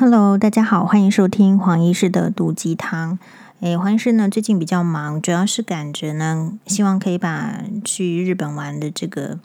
[0.00, 3.18] Hello，大家好，欢迎收听黄医师的毒鸡汤。
[3.60, 9.38] 诶，黄医师呢最近比较忙，主要是赶着呢，希望可以把去日本玩的这个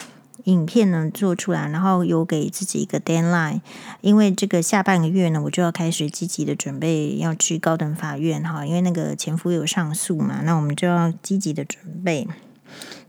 [0.44, 3.60] 影片呢做出来，然后有给自己一个 deadline。
[4.00, 12.26] 因为这个下半个月呢，我就要开始积极的准备要去高等法院哈，因为那个前夫有上诉嘛，那我们就要积极的准备。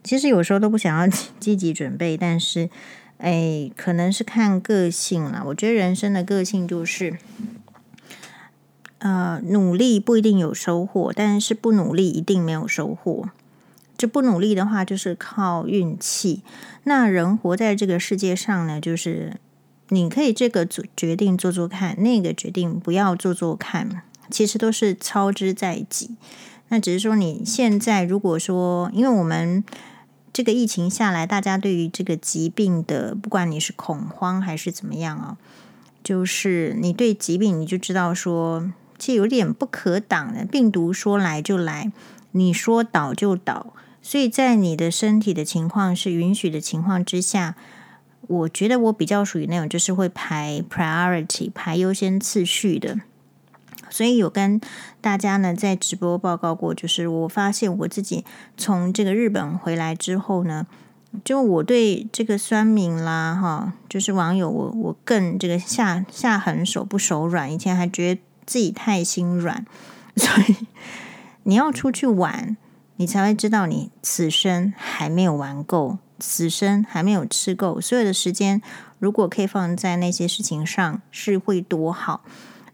[0.03, 1.07] 其实有时候都不想要
[1.39, 2.69] 积极准备，但是。
[3.17, 5.43] 哎，可能是看个性啦。
[5.47, 7.17] 我觉得人生的个性就是，
[8.99, 13.29] 呃，努力不一定有收获，但是不努力一定没有收获。
[13.97, 16.43] 就不努力的话，就是靠运气。
[16.83, 19.37] 那人活在这个世界上呢，就是
[19.89, 26.11] 你可以这个做决定做做看，那个决定不要做做看，其实都是操之在己。
[26.67, 29.63] 那只是说你现在如果说，因为我们。
[30.37, 35.37] 这个疫情下来，大家对于这个疾病的，不管你是恐慌还是怎么样啊，
[36.03, 41.91] 就是你对疾病你就知道说，其实有点不可挡的，病毒说来就来，
[42.33, 47.55] 你说倒就倒，所以在你的身体的情况是允许的情况之下，
[48.27, 52.99] 我觉得我比较属于那种就是会排 priority 排优先次序的。
[53.89, 54.59] 所以有跟
[55.01, 60.67] 大家呢在直播报告过，就是我发现我自己从这个日本回来之后呢，
[61.23, 69.65] 就我对这个酸民啦哈，就是网友我我更这个下下狠手不手软，以前还觉得自己太心软，
[70.15, 70.67] 所以
[71.43, 72.57] 你要出去玩，
[72.97, 78.61] 你才会知道你此生还没有玩够，此生还没有吃够，所有的时间
[78.99, 82.23] 如果可以放在那些事情上，是会多好。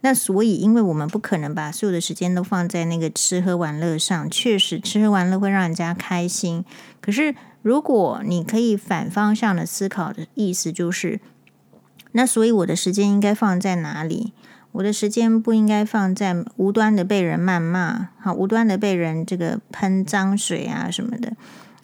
[0.05, 6.65] 那所以，因为我们不可能把所有的时间都放在那个吃喝玩乐上，确实吃喝玩乐会让人家开心。
[6.99, 11.21] 可是，如果你可以反方向的思考的意思就是，
[12.11, 14.33] 那所以我的时间应该放在哪里？
[14.73, 21.31] 我的时间不应该放在无端的被人谩骂，好，无端的被人这个喷脏水啊什么的，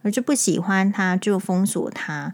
[0.02, 2.34] 而就不喜欢他就封锁他。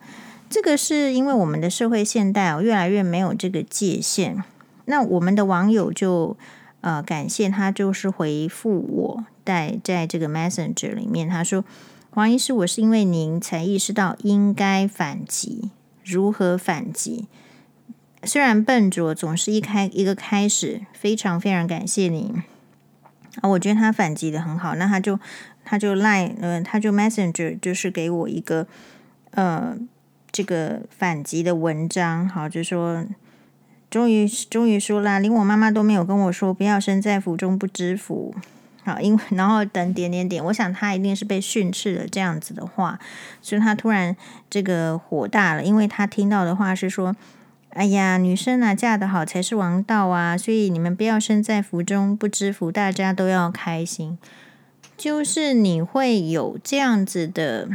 [0.49, 4.43] 这个是因为我们的社会现代哦，越来越没有这个界限。
[4.85, 6.37] 那我们的网友就
[6.81, 11.65] 呃感谢他，就是回复我在在这个 Messenger 里面，他说
[12.11, 15.71] ：“黄医师，我是因为您才意识到应该反击，
[16.03, 17.27] 如何反击？
[18.23, 22.43] 虽然笨拙，总是一开一个开始，非常非常感谢您
[23.41, 23.49] 啊！
[23.49, 25.19] 我觉得他反击的很好，那他就
[25.63, 28.67] 他就 Line 呃他就 Messenger 就是给我一个
[29.31, 29.75] 呃
[30.31, 33.03] 这个反击的文章，好，就说。”
[33.95, 38.35] 终于，终于说了，连我妈妈都没有跟我说不要身在福中不知福。
[38.83, 42.99] 好，因为然后等点点点，我想他一定是被训斥了这样子的话，
[43.41, 44.13] 所以他突然
[44.49, 47.15] 这个火大了，因为他听到的话是说
[47.71, 54.17] ：“哎呀，女生啊，嫁得好才是王道啊，所以你们不要身在福中不知福，大家都要开心。”
[54.97, 57.69] 就是你会有这样子的，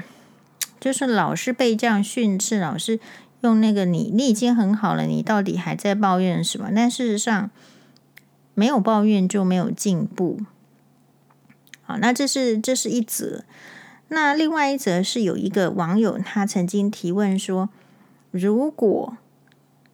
[0.79, 3.01] 就是老是被这样训斥，老是。
[3.43, 6.71] 用那个你，你已经很好了，你到底还在抱怨什么？
[6.75, 7.51] 但事实上，
[8.55, 10.41] 没有抱怨就没有进步。
[11.83, 13.45] 好，那这是这是一则。
[14.09, 17.71] 那另外一则是有一个网友他曾经提问说，
[18.31, 19.17] 如果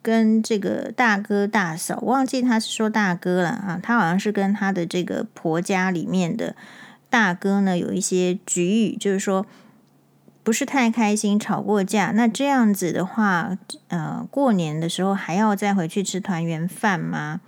[0.02, 6.56] 跟这个大哥大嫂，忘记他是说大哥了啊，他好像是跟他的这个婆家里面的
[7.08, 9.46] 大哥呢有一些局域，就是说。
[10.46, 13.58] 不是太开心，吵过架，那这样子的话，
[13.88, 17.40] 呃，过年的时候还要再回去吃团圆饭吗？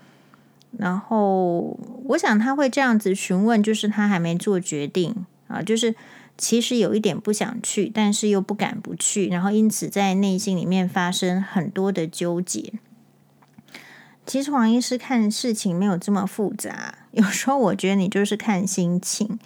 [0.77, 5.15] 然后我想他会这样子询问，就是他还没做决定
[5.47, 5.95] 啊，就是
[6.37, 12.73] 其实有一点不想去，但是又不敢不去，然后因此在内心里面发生很多的纠结。
[14.27, 19.39] 其实黄医师看事情没有这么复杂，有时候我觉得你就是看心情。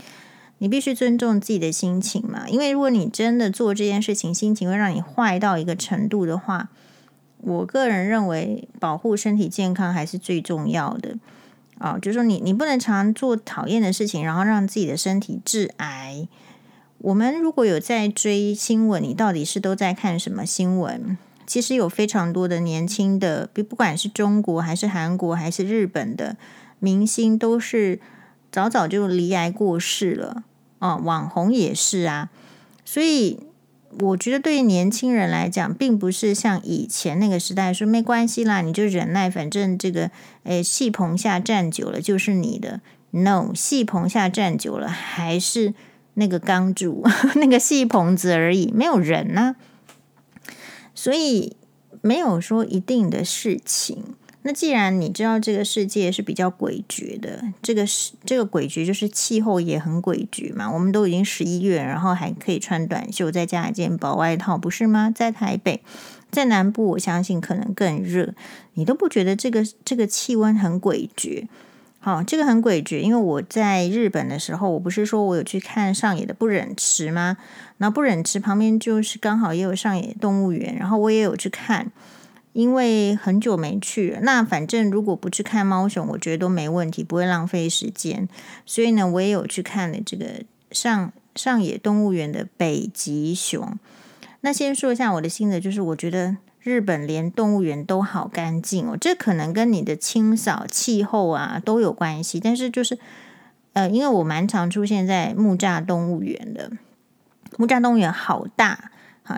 [0.62, 6.68] 你必须尊重自己的心情嘛，因为如果你真的做这件事情，心情会让你坏到一个程度的话，
[7.38, 11.16] 我个人认为保护身体健康还是最重要的
[11.78, 11.98] 啊。
[12.00, 16.28] 就说你你不能常做讨厌的事情，然后让自己的身体致癌。
[16.98, 21.18] 我们如果有在追新闻，你到底是都在看什么新闻？
[21.44, 26.36] 其实有非常多的年轻的，不不管是中国还是韩国还是日本的
[26.78, 27.98] 明星，都是
[28.52, 30.44] 早早就罹癌过世了。
[30.82, 32.28] 哦，网红也是啊，
[32.84, 33.38] 所以
[34.00, 40.10] 我觉得对于年轻人来讲，并不是像以前那个时代说没关系啦，你就忍耐，反正这个
[40.42, 42.80] 诶戏棚下站久了就是你的。
[43.12, 45.74] No，戏棚下站久了还是
[46.14, 47.04] 那个钢柱，
[47.36, 49.54] 那个戏棚子而已，没有人呢、
[50.46, 50.52] 啊。
[50.94, 51.54] 所以
[52.00, 54.02] 没有说一定的事情，
[54.44, 60.68] 那既然你知道这个世界是比较诡谲的，这个是这个诡谲就是气候也很诡谲嘛。
[60.68, 65.12] 我们都已经十一月，然后还可以穿短袖，再加一件薄外套，不是吗？
[65.14, 65.80] 在台北，
[66.32, 68.34] 在南部，我相信可能更热。
[68.74, 71.46] 你都不觉得这个这个气温很诡谲？
[72.00, 77.36] 好，这个很诡谲，因为我在日本的时候，我不是说我有去看上野的不忍池吗？
[77.76, 81.92] 那不忍池旁边就是刚好也有上野动物园，然后我也有去看。
[82.52, 88.28] 因为很久没去了，那反正如果不去看猫熊，我觉得都没问题，不会浪费时间。
[88.66, 93.78] 所以呢，我也有去看了这个上上野动物园的北极熊。
[94.42, 102.38] 那先说一下我的心得，就是我觉得日本连动物园都好干净哦，这可能跟你的清扫、气候啊都有关系。
[102.38, 102.98] 但是就是
[103.72, 106.70] 呃，因为我蛮常出现在木栅动物园的，
[107.56, 108.90] 木栅动物园好大。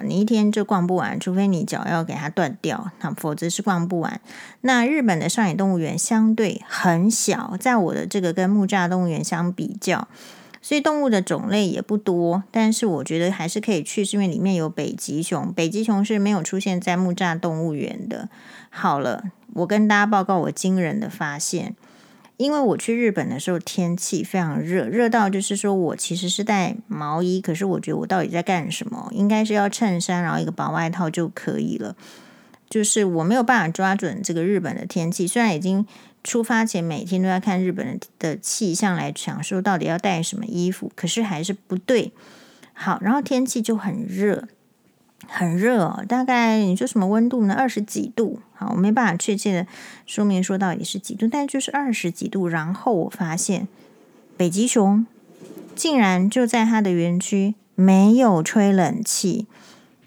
[0.03, 4.21] 你一天就逛不完，除非你脚要给它断掉，那，否则是逛不完。
[4.63, 10.09] 那日本的上野动物园相对很小，在我的这个跟木栅动物园相比较，
[10.63, 12.45] 所以动物的种类也不多。
[12.51, 18.29] 但是我觉得还是可以去，是因为里面有北极熊，北极熊是没有出现在木栅动物园的。
[18.71, 21.75] 好了，我跟大家报告我惊人的发现。
[22.37, 29.09] 因为我去日本的时候天气非常热，热到就是说我其实是带毛衣，可是我觉得我到底在干什么？
[29.13, 31.95] 应该是要衬衫，然后一个薄外套就可以了。
[32.69, 35.87] 就是我没有办法抓准这个日本的天气，虽然已经
[36.25, 42.13] 出发前每天都要看日本的气象来想说到底要带什么衣服，可是还是不对。
[42.73, 44.49] 好，然后天气就很热。
[45.27, 47.55] 很热哦，大概你说什么温度呢？
[47.55, 48.41] 二十几度。
[48.71, 49.67] 我没办法确切的
[50.07, 52.49] 说明说到底是几度，但就是二十几度。
[52.49, 53.69] 然后我发现
[54.37, 55.07] 北极熊
[55.75, 59.47] 竟然就在它的园区没有吹冷气，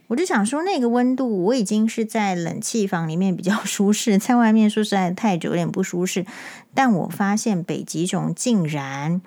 [0.07, 6.25] 我就想说那个温度我已经是在冷气房里面比较舒适，在外面说实在太久有点不舒适。
[6.73, 9.21] 但我发现北极熊竟然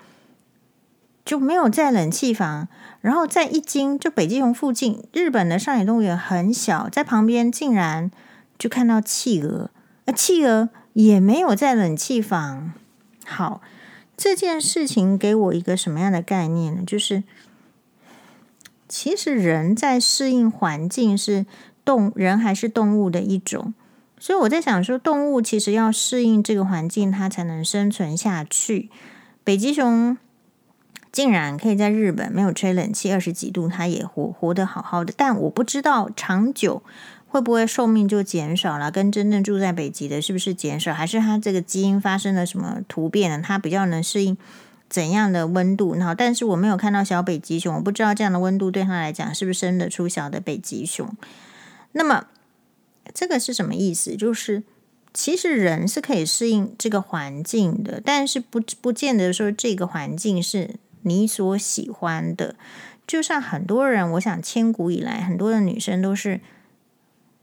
[1.23, 2.67] 就没有在冷气房。
[3.01, 8.11] 然后在一经就北极熊附近，日本的上野动物园很小，在旁边竟然
[8.61, 9.71] 就看到企鹅，
[10.05, 12.73] 而企鹅也没有在冷气房。
[13.25, 13.59] 好，
[14.15, 16.83] 这件事情给我一个什么样的概念呢？
[16.85, 17.23] 就是
[18.87, 21.47] 其实人在适应环境是
[21.83, 23.73] 动人还是动物的一种，
[24.19, 28.91] 所以我在想说，动物其实要适应这个环境，它才能生存下去。
[29.43, 30.15] 北极熊。
[31.11, 35.13] 竟然可以在日本没有吹冷气，二十几度，它也活活得好好的。
[35.17, 36.81] 但我不知道长久
[37.31, 43.41] 会不会寿命就减少了，跟真正住在北极的是不是减少，还是它这个基因发生了什么突变呢？
[43.41, 44.37] 它比较能适应
[44.89, 45.95] 怎样的温度？
[45.95, 51.15] 然后，但是我没有看到小北极熊，我不知道这样的温度对它来讲是不是生得出小的北极熊。
[51.93, 52.25] 那么
[53.13, 54.15] 这个是什么意思？
[54.17, 54.63] 就是
[55.13, 60.75] 其实人是可以适应这个环境的，但是不不见得说这个环境是。
[61.03, 62.53] 你所喜欢的，
[63.07, 66.39] 就像很多人，我想千古以来，很多的女生都是，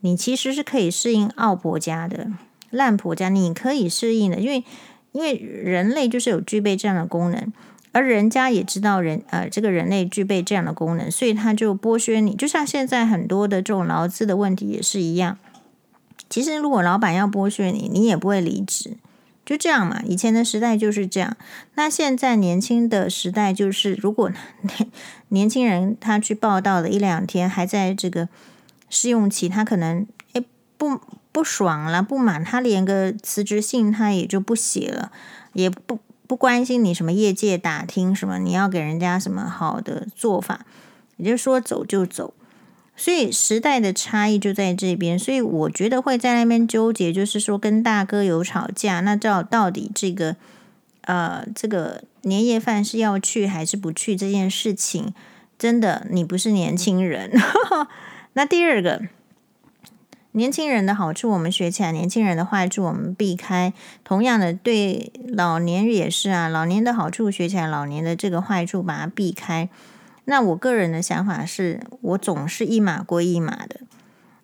[0.01, 2.29] 你其实是可以适应奥婆家的
[2.71, 4.65] 烂婆家，你可以适应的，因为
[5.13, 7.53] 因为人类就是有具备这样的功能，
[7.93, 15.39] 而人家也知道人呃这个人类具备这样的功能，所以他就剥削你，就像现在很多的这种劳资的问题也是一样。
[16.31, 18.97] 其实如果老板要剥削你，你也不会离职。
[19.47, 21.35] 就这样嘛，以前的时代就是这样。
[21.75, 24.31] 那现在年轻的时代就是，如果
[25.31, 28.29] 年轻人他去报道了一两天，还在这个
[28.91, 30.45] 试用期，他可能诶
[30.77, 31.01] 不
[31.33, 35.13] 不爽了，不满，他连个辞职信他也就不写了，
[35.53, 40.67] 也不不关心你什么业界打听什么，你要给人家什么好的做法，
[41.17, 42.35] 也就是说走就走。
[42.97, 50.35] 所以时代的差异就在这边，所以我觉得会在那边纠结，就是说跟大哥有吵架，那到到底这个
[51.03, 55.15] 呃这个年夜饭是要去还是不去这件事情，
[55.57, 57.31] 真的你不是年轻人。
[58.35, 59.03] 那第二个，
[60.33, 63.73] 年轻人的好处我们学起来，年轻人的坏处我们避开。
[64.05, 69.69] 同样的，对老年也是啊，老年的好处学起来，老年的这个坏处把它避开。
[70.27, 73.81] 那我个人的想法是，我总是一码归一码的。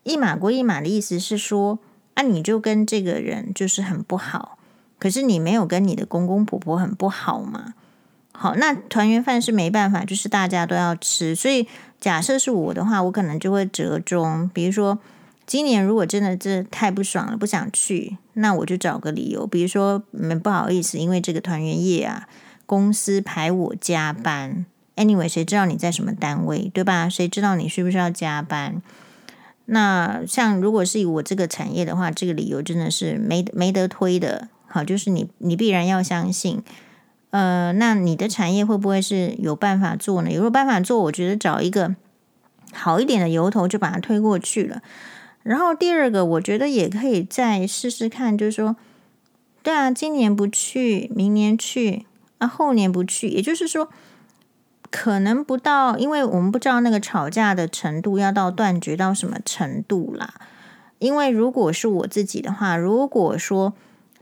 [0.02, 1.78] 一码归一码的意思是说，
[2.14, 4.58] 啊，你就跟这个人就是很不好，
[4.98, 7.74] 可是你没有跟你的公公婆婆很不好嘛？
[8.36, 11.34] 好，那团圆饭是没办法，就是大家都要吃。
[11.34, 11.66] 所以
[12.00, 14.50] 假设是我的话，我可能就会折中。
[14.52, 14.98] 比如说，
[15.46, 22.28] 今年如果真的这太不爽了，不想去，那我就找个理由，比如说，嗯，不好意思，因为这个团圆夜啊，
[22.66, 24.66] 公司排我加班。
[24.96, 27.08] Anyway，谁知道你在什么单位，对吧？
[27.08, 28.82] 谁知道你需不需要加班？
[29.66, 34.48] 那像如果是以我这个产业的话，这个理由真的是没没得推的。
[34.66, 36.62] 好，就是你你必然要相信。
[37.34, 40.30] 呃，那你的产业会不会是有办法做呢？
[40.30, 41.02] 有没有办法做？
[41.02, 41.96] 我觉得找一个
[42.72, 44.82] 好一点的由头就把它推过去了。
[45.42, 48.76] 然后第二个，我觉得也可以再试试看，就是说，
[49.64, 52.06] 对啊，今年不去，明年去，
[52.38, 53.88] 啊，后年不去，也就是说。
[54.90, 60.34] 可能不到，因为我们不知道那个吵架的程度要到断绝到什么程度啦。
[61.00, 63.74] 因为如果是我自己的话，如果说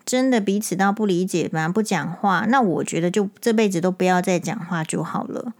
[0.04, 5.52] 真的彼此到不理解，反而不讲话，那我觉得就这辈子都不要再讲话就好了。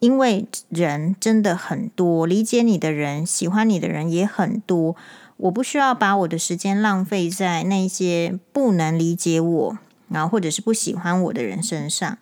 [0.00, 4.94] 因为人真的很多，理解你的人、喜欢你的人也很多，
[5.36, 12.16] 我不需要把我的时间浪费在那些不能理解我，然后或者是不喜欢我的人身上。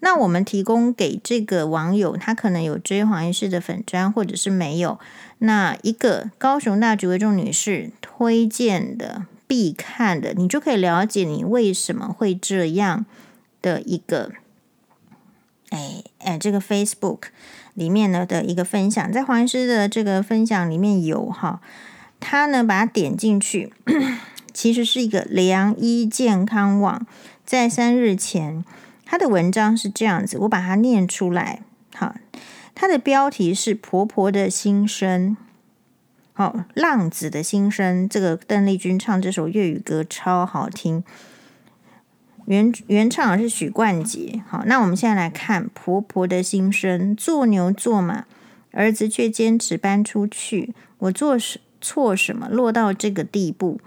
[0.00, 4.98] 那我们提供给这个网友，他可能有追黄医师的粉砖，或者是没有。
[5.40, 13.04] 那一个高雄大橘为众女士推荐的必看的，你就可以了解你为什么会这样
[13.60, 14.30] 的一个，
[15.70, 17.22] 哎哎，这个 Facebook
[17.74, 21.60] 里面呢的一个分享，在黄医师的这个分享里面有哈，
[22.20, 23.72] 他呢把它点进去，
[24.52, 27.06] 其实是一个良医健康网，
[27.44, 28.64] 在三日前。
[29.10, 31.62] 他的文章是这样子，我把它念出来。
[31.94, 32.14] 好，
[32.74, 35.34] 他的标题是《婆婆的心声》。
[36.38, 38.08] 好，浪子的心声。
[38.08, 41.02] 这个邓丽君唱这首粤语歌超好听，
[42.46, 44.40] 原原唱是许冠杰。
[44.46, 47.16] 好，那我们现在来看婆婆的心声。
[47.16, 48.26] 做牛做马，
[48.70, 50.72] 儿子却坚持搬出去。
[50.98, 53.80] 我做什错什么，落到这个地步？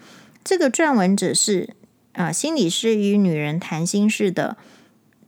[0.43, 1.69] 这个撰文者是
[2.11, 4.57] 啊，心理师与女人谈心事的。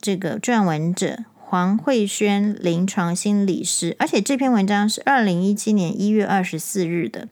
[0.02, 1.20] 这个撰文者
[1.54, 7.28] 黄慧轩，临床心理师，而且这篇文章是二零一七年一月二十四日的。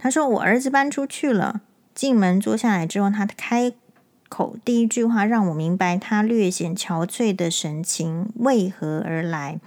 [0.00, 1.60] 他说：“我儿子搬出去了，
[1.94, 3.72] 进门坐下来之后，他开
[4.28, 9.60] 口第一句话让我明白他略显憔悴的神情为何而来。”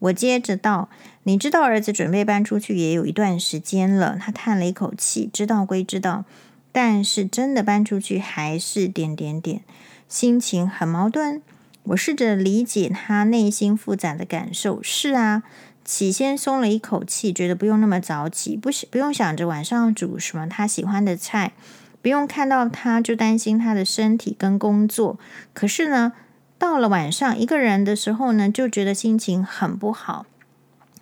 [0.00, 0.88] 我接着道
[1.22, 6.24] ：“你知道儿子准备搬出去也有一段时间了。”他叹了一口气，知道归知道，
[6.72, 9.60] 但是真的搬出去还是点点点。
[10.08, 11.40] 心情很矛盾，
[11.84, 14.82] 我试着理解他内心复杂的感受。
[14.82, 15.42] 是啊，
[15.84, 21.52] 起先松了一口气，觉得不用那么早起，不不用想着晚上煮什么他喜欢的菜，
[22.00, 25.18] 不用看到他就担心他的身体跟工作。
[25.52, 26.12] 可是呢，
[26.58, 30.24] 到了晚上一个人的时候呢，就觉得心情很不好。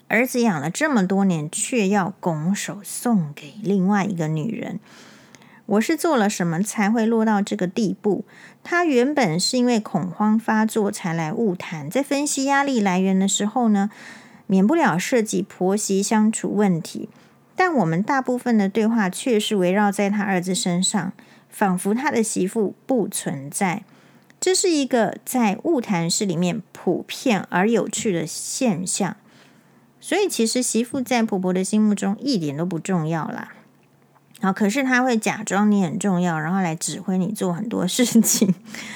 [0.08, 4.78] 儿子养了这么多年，却要拱手送给另外一个女人。
[5.64, 8.26] 我是做了什么才会落到这个地步？
[8.64, 13.90] 他原本是因为恐慌发作才来晤谈，在分析压力来源的时候呢，
[14.47, 17.09] 免不了涉及婆媳相处问题。
[17.54, 21.12] 但我们大部分的对话却是围绕在他儿子身上，
[21.50, 23.85] 仿佛他的媳妇不存在。
[24.40, 29.16] 这是一个在晤谈室里面普遍而有趣的现象。
[30.00, 33.52] 所以，其实媳妇在婆婆的心目中一点都不重要啦。
[34.42, 38.52] 好，可是他会假装你很重要，然后来指挥你做很多事情。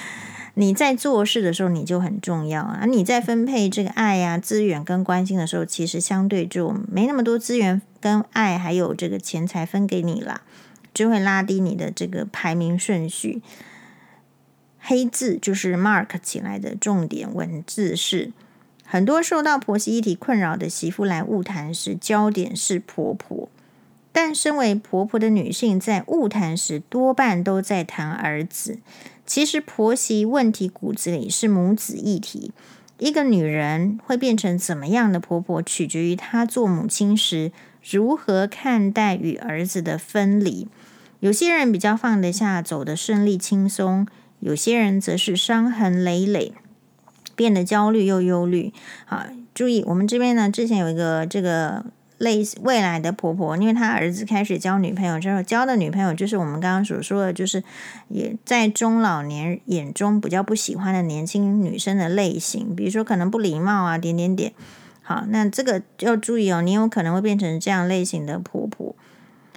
[0.59, 2.85] 你在做事的时候，你就很重要啊。
[2.87, 10.41] 你在分配这个爱呀、资源跟关心的时候，其实相对就没那么多资源跟爱，还有这个钱财分给你啦，
[10.93, 13.41] 就会拉低你的这个排名顺序。
[14.81, 18.33] 黑字就是 mark 起来的重点文字是：
[18.85, 23.49] 很多受到婆媳议题困扰的媳妇来晤谈时，焦点是婆婆。
[24.19, 28.79] 但身为婆婆的女性，在误谈时多半都在谈儿子。
[29.27, 32.51] 其实婆媳问题骨子里是母子议题。
[32.97, 40.67] 一个女人会变成怎么样的婆婆，取决于她做母亲时如何看待与儿子的分离。
[41.21, 44.07] 有些人比较放得下，走得顺利轻松；
[44.41, 46.55] 有些人则是伤痕累累，
[47.35, 48.73] 变得焦虑又忧虑。
[49.05, 51.85] 好，注意，我们这边呢，之前有一个这个。
[52.19, 57.63] 类似未来的婆婆，因为她儿子开始交女朋友之后，交的女朋友就是我们刚刚所说的，就是
[58.09, 64.53] 也在中老年眼中比较不喜欢的年轻女生的类型，比如说可能不礼貌啊，点点点。
[65.03, 68.97] 好，那这个要注意哦，你有可能会变成这样类型的婆婆。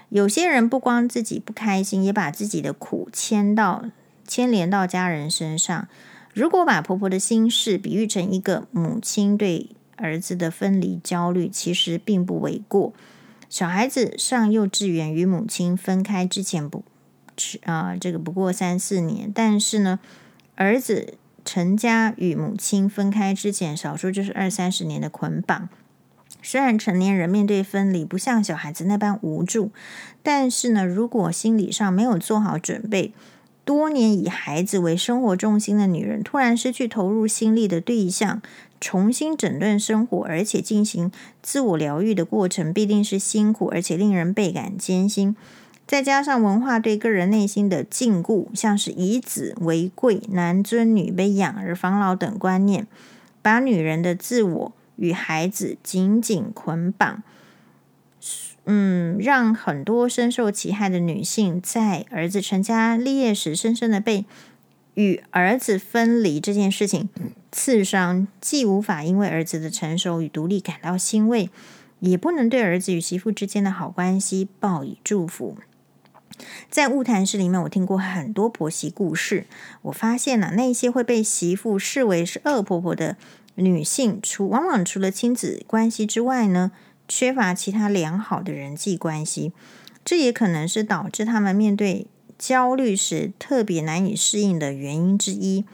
[0.10, 3.86] 有些人不光自己不开心，也把自己的苦牵到
[4.28, 5.88] 牵连到家人身上。
[6.34, 9.70] 如果把婆婆的心事比喻成一个母亲对。
[10.00, 12.94] 儿子的分离焦虑其实并不为过。
[13.48, 16.84] 小孩子上幼稚园与母亲分开之前不，
[17.63, 19.32] 啊、这个不过三四年。
[19.34, 20.00] 但是呢，
[20.56, 25.68] 儿子成家与母亲分开之前，少说就是二三十年的捆绑。
[26.41, 29.72] 虽然成年人面对分离不像小孩子那般无助，
[30.24, 33.13] 但是呢，如果心理上没有做好准备，
[33.66, 38.42] 多年以孩子为生活重心的女人，突然失去投入心力的对象，
[38.82, 41.12] 重新整顿生活，而且进行
[41.44, 45.36] 自我疗愈的过程，必定是辛苦而且令人倍感艰辛。
[45.86, 52.86] 再加上文化对个人内心的禁锢，像是以子为贵、男尊女卑、养儿防老等观念，
[53.42, 57.24] 把女人的自我与孩子紧紧捆绑，
[58.72, 64.26] 嗯，让很多深受其害的女性在儿子成家立业时，深深的被
[64.94, 67.10] 与儿子分离这件事情
[67.52, 71.50] 刺伤，既无法因为儿子的成熟与独立感到欣慰，
[72.00, 75.58] 也不能对儿子与媳妇之间的好关系报以祝福。
[76.70, 79.48] 在晤谈室里面，我听过很多婆媳故事，
[79.82, 83.18] 我发现了、那些会被媳妇视为是恶婆婆的。
[83.56, 86.72] 女性除往往除了亲子关系之外呢，
[87.10, 89.51] 缺乏其他良好的人际关系，
[90.06, 92.06] 这也可能是导致他们面对
[92.38, 95.66] 焦虑时特别难以适应的原因之一。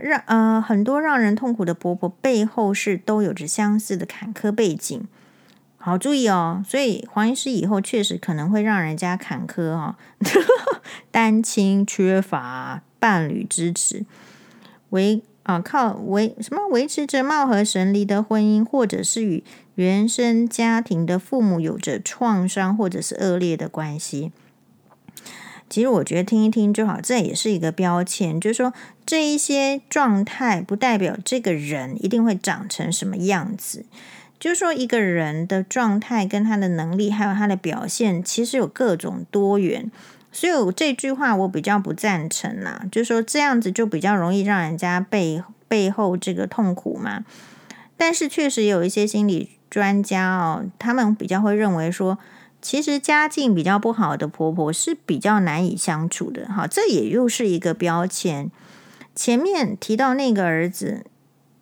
[0.00, 5.06] 让呃很多让人痛苦的婆婆背后是都有着相似的坎坷背景。
[5.76, 9.96] 好，注意哦，所以黄医师以后确实可能会让人家坎坷哦，
[11.10, 14.06] 单亲缺乏伴侣支持
[14.90, 15.22] 为。
[15.46, 19.44] 啊，靠维什么维持着貌合神离的婚姻，或者是与
[19.76, 24.32] 原生家庭的父母有着创伤或者是恶劣的关系。
[25.70, 28.72] 其实我觉得听一听就好，这也是一个标签，就是说
[29.04, 33.84] 这一些状态不代表这个人一定会长成什么样子。
[34.40, 39.92] 就是说一个人的状态跟他的能力，还有他的表现，其实有各种多元。
[40.36, 47.24] 所以我这句话我比较不赞成啦，就是说这样子就比较容易让人家背背后这个痛苦嘛。
[47.96, 52.18] 但是确实有一些心理专家哦，他们比较会认为说，
[52.60, 56.44] 其实家境比较不好的婆婆是比较难以相处的。
[56.44, 58.50] 哈，这也又是一个标签。
[59.14, 61.06] 前面提到那个儿子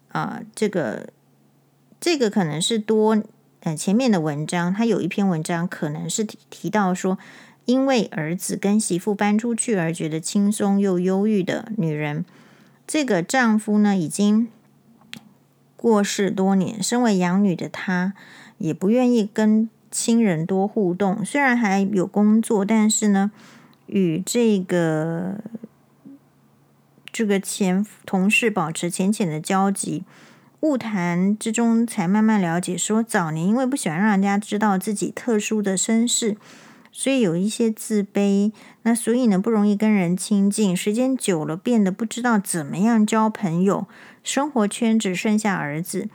[0.09, 1.11] 啊，呃，这个
[2.01, 3.22] 这个可能是多
[3.61, 7.16] 呃前面的文章，他有一篇文章可能是提提到说。
[7.66, 12.24] 因为儿子跟媳妇搬出去而觉得轻松又忧郁的女人，
[12.87, 14.48] 这个丈夫呢已经
[15.77, 18.14] 过世多年，身为养女的她
[18.59, 21.24] 也不愿意跟亲人多互动。
[21.24, 23.31] 虽然还有工作，但是呢，
[23.87, 25.38] 与这个
[27.12, 30.05] 这个前同事保持浅浅的交集。
[30.61, 36.38] 误谈之中，才慢慢了解说，早年因为不喜欢让人家知道自己特殊的身世。
[36.96, 38.52] 所以有一些自卑，
[38.83, 43.88] 那所以呢不容易跟人亲近，时间久了变得不知道怎么样交朋友，
[44.22, 46.09] 生活圈只剩下儿子，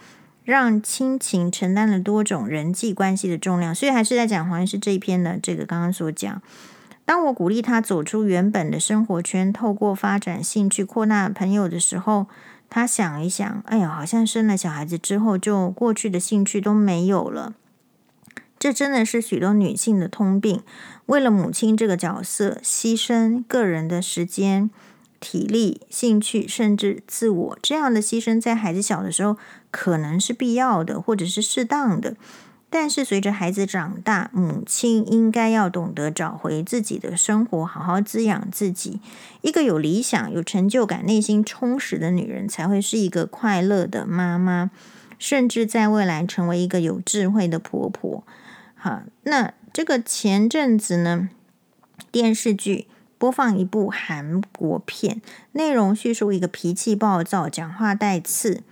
[0.46, 3.76] 让亲情承担了多种人际关系的重量。
[3.76, 6.42] 所以还是在讲黄医师这一篇的这个刚刚所讲，
[7.04, 12.28] 当我鼓励他走出原本的生活圈，透过发展兴趣扩大朋友的时候，
[12.70, 17.56] 他想一想，哎呀，好像生了小孩子之后，就过去的兴趣都没有了。
[18.60, 20.62] 这真的是许多女性的通病，
[21.06, 24.70] 为了母亲这个角色，牺牲个人的时间、
[25.22, 27.60] 体力、兴趣，甚至自我。
[27.62, 29.38] 这样的牺牲在孩子小的时候
[29.72, 32.18] 可能是必要的，或者是适当的。
[32.70, 39.00] 但是随着孩子长大，母亲应该要懂得找回自己的生活，好好滋养自己。
[39.42, 44.70] 一个有理想、有成就感、内心充实的女人，才会是一个快乐的妈妈，
[45.18, 48.24] 甚至在未来成为一个有智慧的婆婆。
[48.82, 51.28] 好，那这个前阵子呢，
[52.14, 52.88] 电视剧
[53.18, 58.64] 播放一部韩国片，内容叙述一个脾气暴躁、讲话带刺、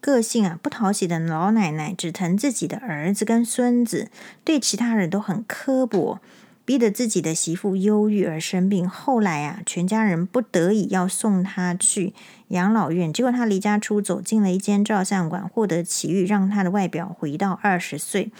[0.00, 4.08] 个性啊不讨喜的老奶奶，只疼自己的儿子跟孙子，
[4.42, 6.18] 对其他人都很刻薄，
[6.64, 8.88] 逼得自己的媳妇忧郁而生病。
[8.88, 12.14] 后来啊，全家人不得已要送她去
[12.48, 18.30] 养老院，结果她离家出走，进了一间照相馆，获得奇遇，让她的外表回到二十岁。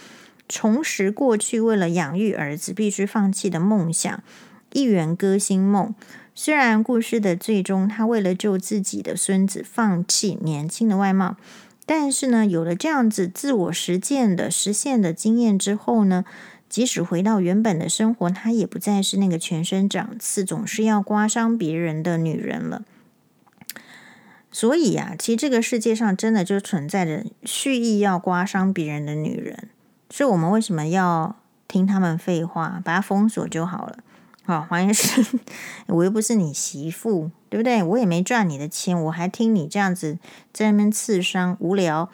[0.53, 4.23] 重拾过去为了养育儿子必须放弃的梦想，
[4.71, 5.95] 一圆歌星梦。
[6.35, 11.37] 虽然故事的最终，他为了救自己的孙子放弃年轻的外貌，
[11.87, 16.23] 但是呢，有了这样子自我实践的实现的经验之后呢，
[16.69, 22.83] 即使回到原本的生活，她也不再是那个全身长刺、总是要刮伤别人的女人了。
[24.51, 29.69] 所以呀、啊，其实这个世界上真的就存在着蓄意要刮伤别人的女人。
[30.13, 31.35] 所以我们为什么要
[31.67, 33.97] 听他们废话，把它封锁就好了？
[34.43, 35.25] 好，黄医师，
[35.89, 37.81] 我又不是你媳妇，对不对？
[37.81, 40.19] 我也没赚你的钱，我还听你这样子
[40.53, 42.11] 在那边刺伤，无聊。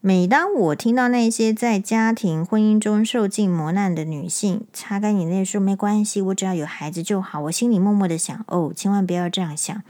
[0.00, 9.80] 每当我听到那些在家庭婚姻中受尽磨难的女性擦干眼泪说没关系，我只要有孩子就好，我心里默默的想：哦，千万不要这样想，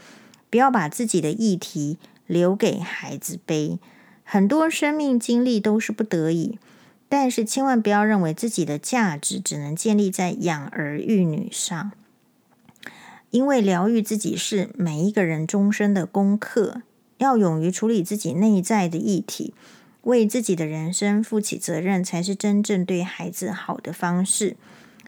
[0.51, 3.79] 不要把自己的议题留给孩子背。
[4.23, 6.59] 很多生命经历都是不得已，
[7.17, 11.93] 但是千万不要认为自己的价值只能建立在养儿育女上，
[13.31, 16.83] 因为疗愈自己是每一个人终身的功课，
[17.19, 19.55] 要勇于处理自己内在的议题。
[20.03, 24.57] 为自己的人生负起责任，才是真正对孩子好的方式。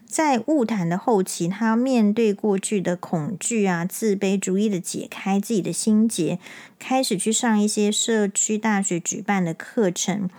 [0.05, 6.39] 在晤谈的后期，他面对过去的恐惧啊、自卑，逐一的解开自己的心结，
[6.79, 10.29] 开始去上一些社区大学举办的课程。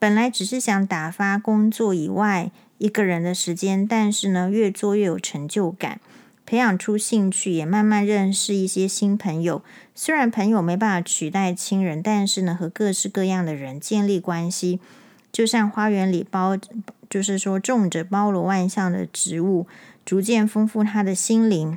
[0.00, 6.00] 本来只是想打发工作以外一个人的时间，但是呢，越做越有成就感。
[6.46, 9.62] 培养出兴趣，也慢慢认识一些新朋友。
[9.94, 14.80] 虽然朋友没办法取代亲人，但是呢，和各式各样的人建立关系，
[15.30, 16.56] 就像花园里包，
[17.10, 19.66] 就是说种着包罗万象的植物，
[20.06, 21.76] 逐渐丰富他的心灵。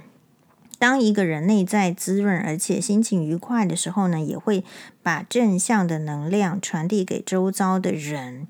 [0.84, 4.65] 当一个人内在滋润，而且心情愉快的时候呢，也会
[5.02, 8.46] 把正向的能量传递给周遭的人。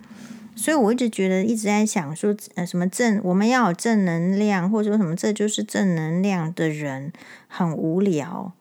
[0.55, 7.13] 所以我一直觉得，一直在想说，呃，什么正，我们要有正能量，或者说什么这就是正能量的人
[7.47, 8.51] 很无聊，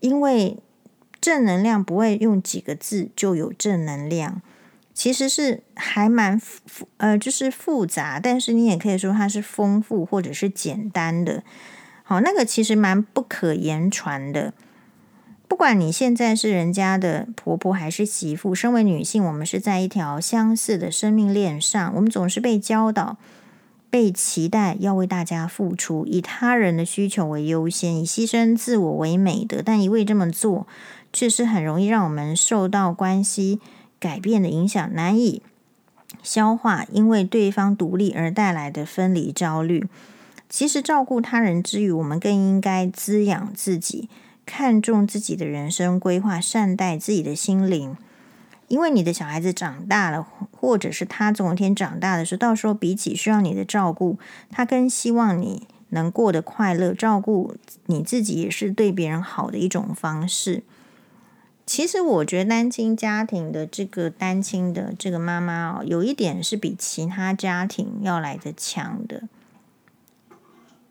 [0.00, 0.58] 因为
[1.22, 4.42] 正能量不会用几个字就有正能量，
[4.92, 11.42] 其实是还蛮复，呃，就是复杂，但是你也可以说它是丰富或者是简单的。
[12.10, 14.52] 好，那个其实蛮不可言传的。
[15.46, 21.92] 不管你现在是人家的婆婆还是媳妇，身为女性，我们是在一条相似的生命链上。
[21.94, 23.16] 我们总是被教导、
[23.90, 29.62] 被期待要为大家付出，以他人的需求为优先，以牺牲自我为美德。
[29.64, 30.66] 但一味这么做，
[31.12, 33.60] 确实很容易让我们受到关系
[34.00, 35.42] 改变的影响，难以
[36.24, 39.86] 消化因为对方独立而带来的分离焦虑。
[40.50, 44.10] 其实，照顾他人之余，我们更应该滋养自己。
[44.44, 47.96] 看重自己的人生规划，善待自己的心灵，
[48.66, 54.18] 因为你的小孩子长大了，或者是他总有一天长大的时候，到时候比起需要你的照顾，
[54.50, 56.92] 他更希望你能过得快乐。
[56.92, 57.54] 照顾
[57.86, 60.64] 你自己也是对别人好的一种方式。
[61.64, 69.22] 其实我觉得单亲家庭的这个单亲的这个妈妈哦，有一点是比其他家庭要来得强的。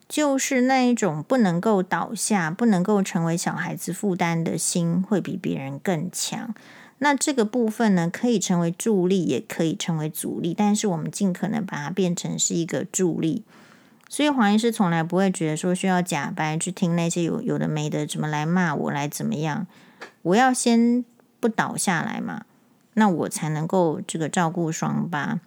[0.09, 6.53] 就是那一种不能够倒下、不能够成为小孩子负担的心，会比别人更强。
[6.97, 10.55] 那这个部分呢，可以成为助力，也可以成为阻力。
[10.57, 13.43] 但是我们尽可能把它变成是一个助力。
[14.09, 19.67] 所以黄医师从来不会觉得说需要假掰去听那些有有的没的，怎么来骂我，来怎么样。
[20.23, 21.05] 我要先
[21.39, 22.45] 不倒下来嘛，
[22.95, 25.39] 那我才能够这个照顾双八。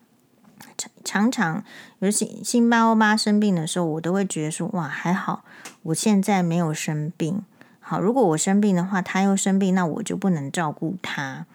[1.04, 1.64] 常常，
[1.98, 5.44] 尤其辛巴欧巴生病的时候，我都会觉得说：哇，还好，
[5.82, 7.42] 我现在没有生病。
[7.80, 11.46] 好，如果我生病的话，他又生病，那我就不能照顾他。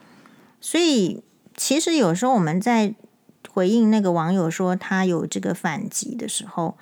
[0.60, 1.24] 所以，
[1.56, 2.93] 其实有时候我们在
[3.50, 6.78] 回应那个网友说他有这个反击的时候，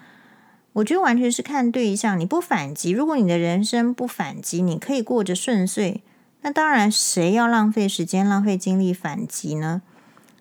[0.73, 2.19] 我觉得完全是看对象。
[2.19, 6.01] 你不反击，如果你的人生不反击，你可以过着顺遂。
[6.41, 9.81] 那当然，谁要浪费时间、浪费精力反击呢？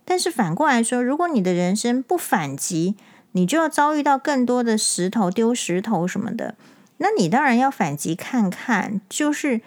[0.04, 2.94] 但是反过来说，如果你的人生不反击，
[3.32, 6.54] 你就要遭遇到更多的石头丢石头什么的。
[6.98, 9.60] 那你当然要反击看看，就是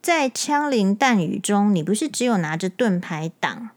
[0.00, 3.70] 在枪林弹雨中，你不是只有拿着盾牌挡。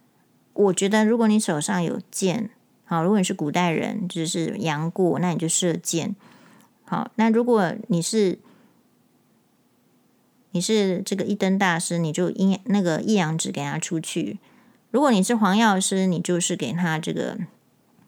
[0.54, 2.50] 我觉得，如果你手上有剑，
[2.86, 6.16] 好，如果你是古代人，就是杨过，那你就射箭。
[6.86, 8.38] 好，那如果你是
[10.52, 14.38] 你是这个一灯大师，你就阴那个一阳指给他出去。
[14.92, 17.38] 如果你是黄药师，你就是给他这个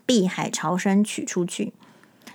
[0.05, 1.73] 碧海潮生取出去。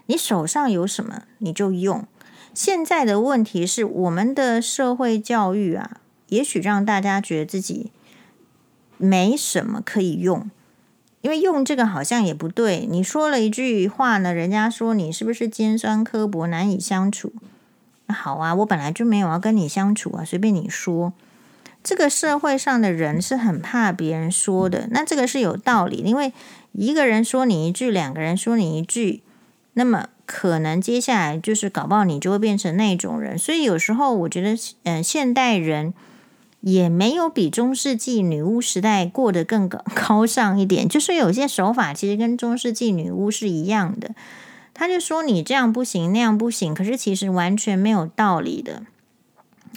[0.06, 2.06] 你手上有什么，你就用。
[2.54, 7.92] 现在的问题是，我们的社会教育啊，也许让大家觉得自己
[8.96, 10.50] 没什么可以用，
[11.20, 12.86] 因为用这个好像也不对。
[12.90, 17.32] 你说了一句话呢，人家说你是不是尖酸刻薄、难以相处？
[18.08, 21.12] 好啊，我本来就没有要跟你相处啊，随便你说。
[21.88, 26.34] 这个社会上的人是很怕别人说的，那这个是有道理，因为
[26.72, 29.22] 一个人说你一句，两个人说你一句，
[29.72, 33.38] 那么可能接下来就是搞不好你就会变成那种人。
[33.38, 35.94] 所以有时候我觉得，嗯、现代人
[36.60, 44.10] 也没有比中世纪女巫时代过得更高 高尚一点，就是有些手法其实跟中世纪女巫是一样的。
[44.74, 48.82] 他就说你这样不行，那样不行，可是其实完全没有道理的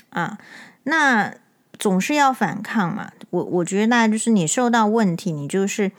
[0.09, 0.37] 啊。
[0.83, 1.35] 那
[1.81, 3.11] 总是要反抗嘛。
[3.31, 5.91] 我我觉得那就是你受到问题，你就是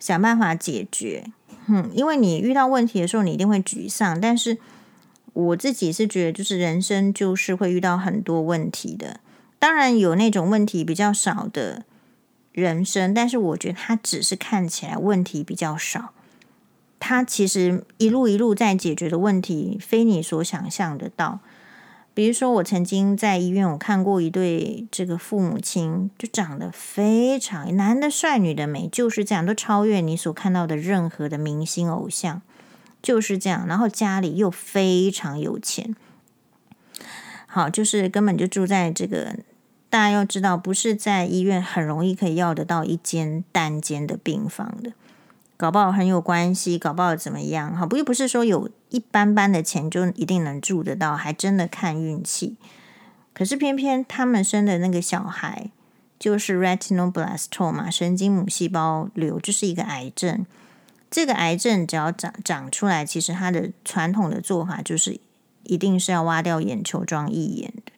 [0.00, 1.26] 想办法解决。
[1.66, 4.18] 嗯，因为你遇到问题的时候，你一定会沮丧。
[4.18, 4.56] 但是
[5.34, 9.20] 我自己是觉得，就是人生就是会遇到很多问题的。
[9.58, 11.84] 当然有那种问题比较少的
[12.52, 16.14] 人生，但是我觉得他只是看起来问题比较少。
[16.98, 21.40] 他其实一路一路在解决的问题，非你所想象得到。
[22.14, 32.42] 比如说，我曾经在医院，我看过一对这个父母亲，就长得非常男的帅，女的美，就是这样，都超越你所看到的任何的明星偶像，
[33.02, 33.66] 就是这样。
[33.66, 35.96] 然后家里又非常有钱，
[37.46, 39.36] 好，就是根本就住在这个，
[39.88, 44.92] 大家要知道，不是在医院很容易可以要得到一间单间的病房的。
[45.56, 47.76] 搞不好很有关系，搞不好怎么样？
[47.76, 52.56] 哈，不又不是说有一般般的钱就一定能住得到，还真的看运气。
[53.32, 55.70] 可是偏偏他们生的那个小孩
[56.18, 60.44] 就是 retinoblastoma 神经母细胞瘤，就是一个癌症。
[61.10, 65.20] 这个癌症只要长长出来，其实它的传统的做法就是
[65.62, 67.92] 一定是要挖掉眼球装义眼的。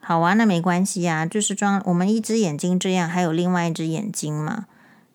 [0.00, 4.66] 好啊，那没关系啊，就是装我们一只眼睛这样，还有另外一只眼睛嘛。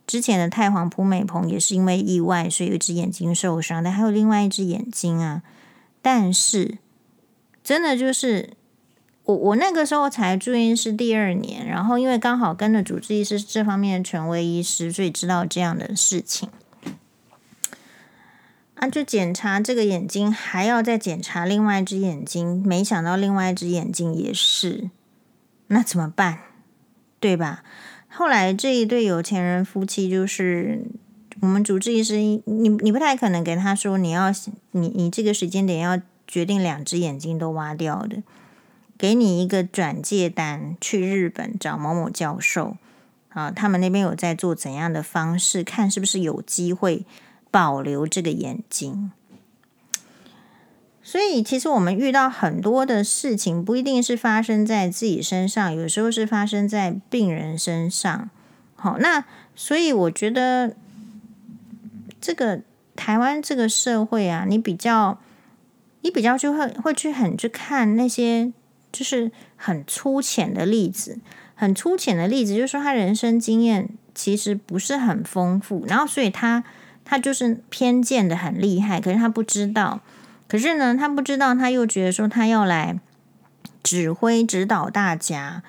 [0.10, 5.44] 之前的太皇普美蓬也是因为意外，所以有一只眼睛受伤，但还有另外一只眼睛啊。
[6.02, 6.80] 但是
[7.64, 8.54] 真的就是
[9.26, 16.50] 我，我那个时候才住院是第二年，然后因为刚好跟着主治医师这方面的权威医师，所以知道这样的事情。
[18.74, 24.90] 啊，就检查这个眼睛，还要再检查另外一只眼睛，没想到另外一只眼睛也是，
[25.68, 26.40] 那怎么办？
[27.20, 27.64] 对吧？
[28.12, 30.84] 后来这一对有钱人夫妻，就是
[31.42, 34.32] 我们主治医师，你你不太可能给他说你要
[34.72, 38.22] 你你这个时间点要决定两只眼睛都挖掉的，
[38.98, 42.76] 给你一个转介单去日本找某某教授
[43.30, 47.06] 啊，他们那边有在做怎样的方式，看是不是有机会
[47.50, 49.12] 保留这个眼睛。
[51.12, 58.30] 所以，其实我们遇到很多的事情，不一定是发生在自己身上，有时候是发生在病人身上。
[58.76, 60.76] 好，那所以我觉得，
[62.22, 62.62] 这个
[62.96, 65.18] 台湾这个社会啊，你比较，
[66.02, 68.54] 你比较就会会去很去看那些
[68.92, 71.18] 就是很粗浅的例子，
[71.56, 76.64] 很粗浅的例子，就是说他人生经验其实不是很丰富，然后所以他
[77.04, 80.02] 他就是偏见的很厉害，可是他不知道。
[80.50, 83.00] 可是呢，他不知道，他又觉得说他要来
[83.82, 85.64] 指挥指导大家。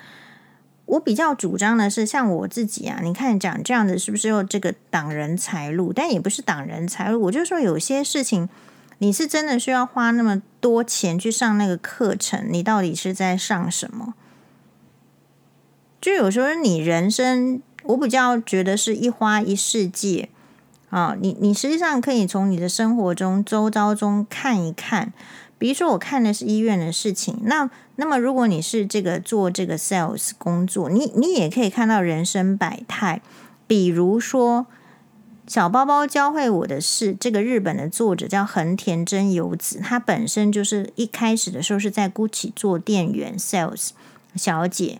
[0.85, 5.93] 我比较主张的是，像我自己啊，你看讲这样子是不是有这个挡人财路？
[5.93, 8.49] 但也不是挡人财路，我就说有些事情
[8.97, 14.15] 你是真的需要花那么多钱去上那个课程，你到底是在上什么？
[16.01, 20.29] 就有时候你人生，我比较觉得是一花一世界。
[20.91, 25.11] 啊，你你实际上可以从你的生活中、周遭中看一看。
[25.57, 33.21] 比如说，我看的是医院的事情，那那么如果你是这个做这个 sales 工作，你你也可以看到人生百态。
[33.67, 34.65] 比如说，
[35.47, 43.91] 小包包教会我的是这个日本的作者叫横田真由子，她本身就是一开始的时候是在 GUCCI 做店员 sales
[44.35, 44.99] 小姐。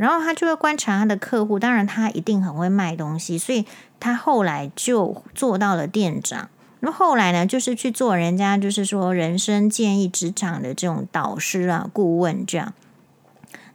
[0.00, 3.66] 然后他就会观察他的客户，当然他一定很会卖东西，所以
[4.00, 6.48] 他后来就做到了店长。
[6.78, 12.72] 那后来呢，就是去做人家就是说人生建议职场的这种导师啊、顾问这样。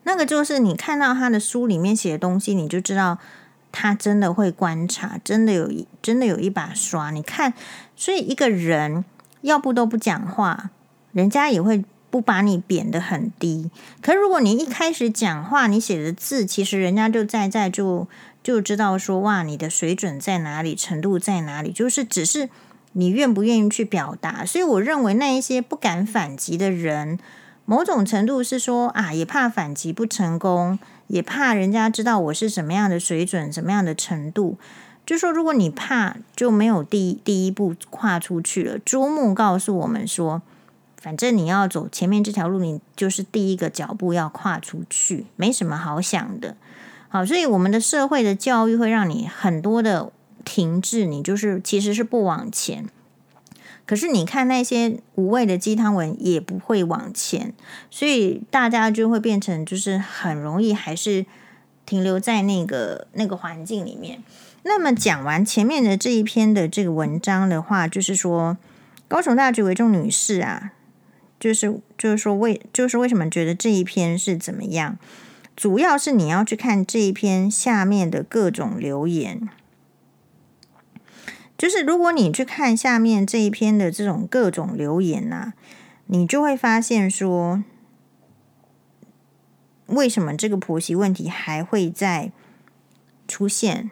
[0.01, 3.19] 那个就是你看到他的书里面写的东西，你就知道
[3.71, 7.11] 他真的会观察，真的有一真的有一把刷。
[7.11, 7.53] 你看，
[7.95, 9.05] 所以一个人
[9.41, 10.71] 要不都不讲话，
[11.11, 11.85] 人家也会。
[12.15, 13.69] 不把你贬得很低，
[14.01, 18.07] 可如果你一开始讲话，你写的字，其实人家就在在就
[18.41, 22.47] 就知道说，哇，你的水准在哪里，程度在哪里，就是只是
[22.93, 24.45] 你愿不愿意去表达。
[24.45, 27.19] 所以我认为那一些不敢反击的人，
[27.65, 34.57] 某种程度是说啊，也怕反击不成功，也怕人家知道我是什么样的水准，什么样的程度。
[35.05, 38.79] 就说如果你怕，就没有第第一步跨出去了。
[38.79, 40.41] 朱木告诉我们说。
[41.05, 46.57] 反正你要走前面这条路，你就是第一个脚步要跨出去，没什么好想的。
[47.09, 50.11] 好，所以我们的社会的教育会让你很多的
[50.43, 52.89] 停滞，你就是其实是不往前。
[53.85, 57.53] 可是你看那些无谓的鸡汤文也不会往前，
[57.91, 61.27] 所以大家就会变成就是很容易还是
[61.85, 64.23] 停留在那个那个环境里面。
[64.63, 68.57] 那么讲完前面的这一篇的这个文章的话，就是说
[69.07, 70.71] 高雄大学维仲女士啊。
[71.45, 74.97] 就是就是说为就是为什么觉得这一篇是怎么样？
[75.55, 79.47] 主要是你要去看这一篇下面的各种留言，
[81.55, 85.53] 就是如果你去看下面这一篇的这种各种留言呐、啊，
[86.07, 87.63] 你就会发现说，
[89.85, 92.31] 为什么这个婆媳问题还会再
[93.27, 93.91] 出现？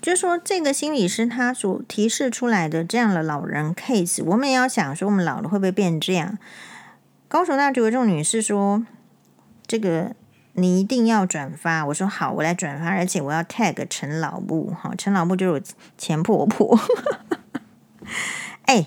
[0.00, 6.38] 就说，这个心理师他所提示出来的这样的老人 case，我们也要想说，我们老了会不会变这样？
[7.32, 8.84] 高雄大学的这种女士说，
[9.66, 10.14] 这个。
[10.54, 15.60] 你一定要转发，我说好，我来转发，而且我要 tag 陈老木，哈，陈老木就是我
[15.96, 16.78] 前婆婆。
[18.66, 18.84] 哎，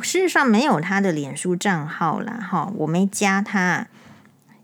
[0.00, 3.88] 事实上没有他的脸书账号啦，哈，我没加他，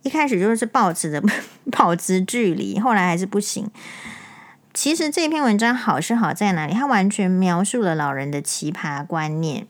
[0.03, 1.21] 一开始就是保持的
[1.73, 3.69] 保持距离，后来还是不行。
[4.73, 6.73] 其实这篇文章好是好在哪里？
[6.73, 9.67] 它完全描述了老人的奇葩观念。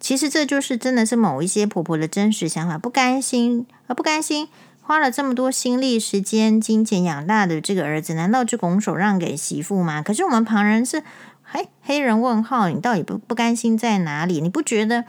[0.00, 4.48] 其实这就是真的是某一些婆婆的真实想法，不甘心，而不甘心。
[4.80, 10.02] 花了这么多心力、时间、金钱养大的这个儿子，难道就拱手让给媳妇吗？
[10.02, 11.02] 可是我们旁人是，
[11.42, 14.40] 嘿，黑人问号，你到底不不甘心在哪里？
[14.40, 15.04] 你不觉得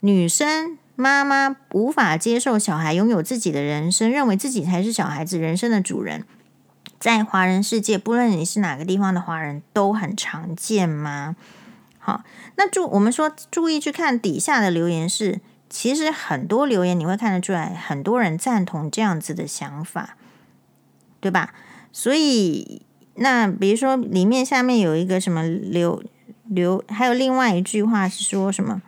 [0.00, 6.24] 女生妈妈无法接受小孩拥有自己的人生，认为自己才是小孩子人生的主人，
[6.98, 11.36] 在华人世界，不论你是哪个地方的华人，都很常见吗？
[12.04, 12.22] 好，
[12.56, 15.40] 那注我们说注意去看底下的留言是。
[15.74, 20.18] 其实很多留言你会看得出来，很多人赞同这样子的想法，
[21.18, 21.54] 对吧？
[21.90, 22.82] 所以
[23.14, 26.02] 那比如说里面下面有一个什么留
[26.44, 28.82] 留，还有另外一句话是说什么？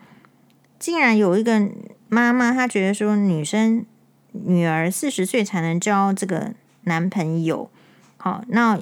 [0.79, 1.71] 竟然有一个
[2.09, 3.87] 妈妈，她觉得说女生
[4.33, 7.71] 女儿四十岁才能交这个男朋友，
[8.19, 8.79] 好，那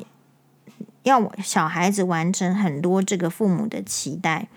[1.02, 4.48] 要小孩子完成很多这个父母的期待，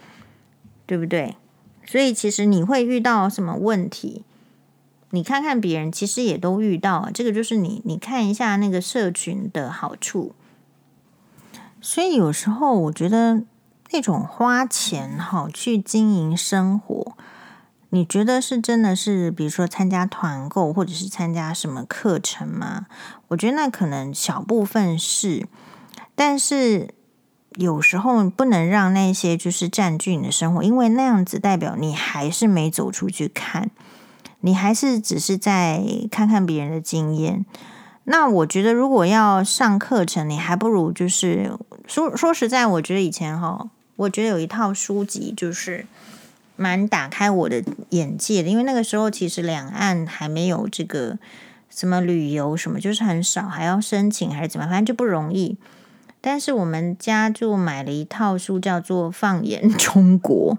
[0.85, 1.35] 对不对？
[1.85, 4.23] 所以，其实你会遇到什么问题？
[5.11, 7.09] 你看看别人，其实也都遇到。
[7.13, 10.33] 这个就是你，你看一下那个社群的好处。
[11.79, 13.43] 所以有时候我觉得
[13.91, 17.15] 那种花钱哈去经营生活，
[17.91, 22.87] 你觉得是真的是，比如说参加团购或者是参加什么课程吗？
[23.27, 25.47] 我觉得那可能小部分是，
[26.15, 26.89] 但是。
[27.57, 33.71] 有时候不能让那些就是占据你的生活，因为那样子代表你还是没走出去看，
[34.41, 37.45] 你还是只是在看看别人的经验。
[38.03, 45.85] 那我觉得，如果要上课程，你还不如就是说说实在，我觉得以前哈，我觉得有一套书籍就是
[46.57, 51.17] 蛮打开我的眼界的，因为那个时候其实两岸还没有这个
[51.69, 55.57] 什么旅游什么，就是很少，还要申请还是怎么，反正就不容易。
[56.27, 60.55] 但是我们家就买了一套书，叫做《放眼中国》。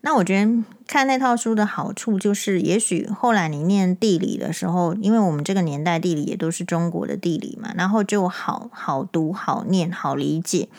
[0.00, 10.70] 那我觉得看那套书的好处就是，也许后来你念地理的时候，因为我们这个年代地理也都是中国的地理嘛，然后就好好读、好念、好理解。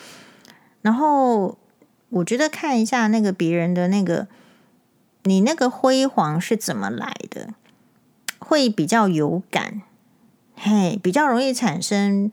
[0.82, 1.60] 然后
[2.10, 4.28] 我觉得看一下那个别人的那个，
[5.26, 7.50] 你那个辉煌是怎么来的，
[8.40, 9.84] 会比较有感，
[10.56, 12.32] 嘿，比较容易产生。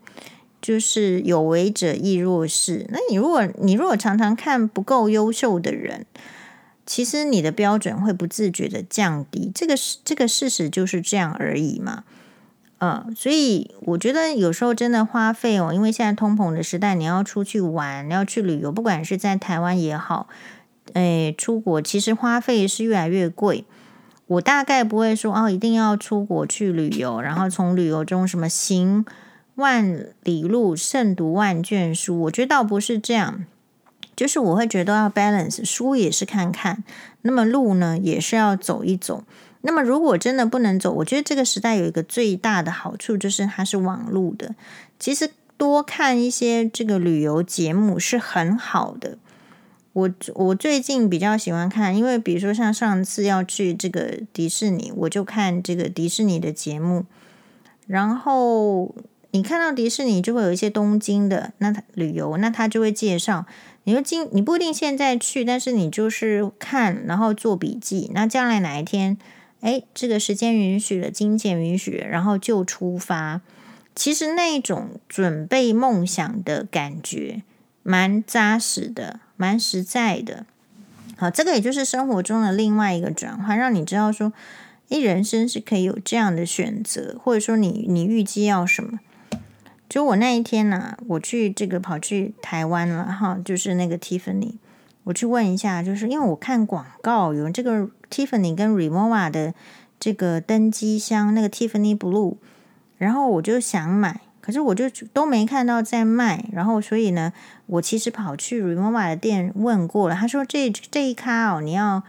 [0.61, 2.85] 就是有为者亦若是。
[2.89, 6.05] 那你如果你如果常常看不够优秀的人，
[6.85, 9.51] 其实你的标准会不自觉的降低。
[9.55, 12.03] 这个是这个事实就是这样而已嘛。
[12.79, 20.27] 呃，所以我觉得有时候真的花费哦，因为现在通膨的时代，你要出去玩，你要去旅游，不管是在台湾也好，
[20.93, 23.65] 诶，出国其实花费是越来越贵。
[24.25, 29.05] 我大概不会说哦，一定要出国去旅游，然后从旅游中什么行。
[29.61, 33.45] 万里路胜读万卷书，我觉得倒不是这样，
[34.13, 36.83] 就是我会觉得要 balance，书也是看看，
[37.21, 39.23] 那么路呢也是要走一走。
[39.61, 44.55] 那么如果真的不能走，我觉得这个时代有一个最大的好处就是它是网路的。
[44.99, 49.17] 其实多看一些这个旅游节目是很好的。
[49.93, 57.05] 我我最近比较喜欢看，因为比如说像上次要去这个迪士尼，我就看这个迪士尼的节目，
[57.85, 58.93] 然后。
[59.31, 63.45] 你看到迪士尼就会有一些东京的那他旅游，那他就会介绍。
[63.83, 68.11] 你说今你不一定现在去，但是你就是看，然后做笔记。
[68.13, 69.17] 那将来哪一天，
[69.61, 73.41] 哎，这个时间允许了，金钱允许，然后就出发。
[73.95, 77.41] 其实那种准备梦想的感觉，
[77.83, 80.45] 蛮扎实的，蛮实在的。
[81.17, 84.33] 好，这个也就是生活中的另外一个转换，让你知道说，
[84.89, 88.99] 哎，人生是可以有这样的选择，或者说你你预计要什么。
[89.91, 94.53] 就我那一天呢、我去这个跑去台湾了哈，就是那个 Tiffany，
[95.03, 99.53] 我去问一下，就是因为我看广告有这个 Tiffany 跟 Rimowa 的
[99.99, 102.37] 这个登机箱，那个 Tiffany Blue，
[102.99, 107.33] 然后我就想买，可是我就都没看到在卖，然后所以呢，
[107.65, 112.01] 我其实跑去 Rimowa 的店问过了，他说这这一咖哦，你要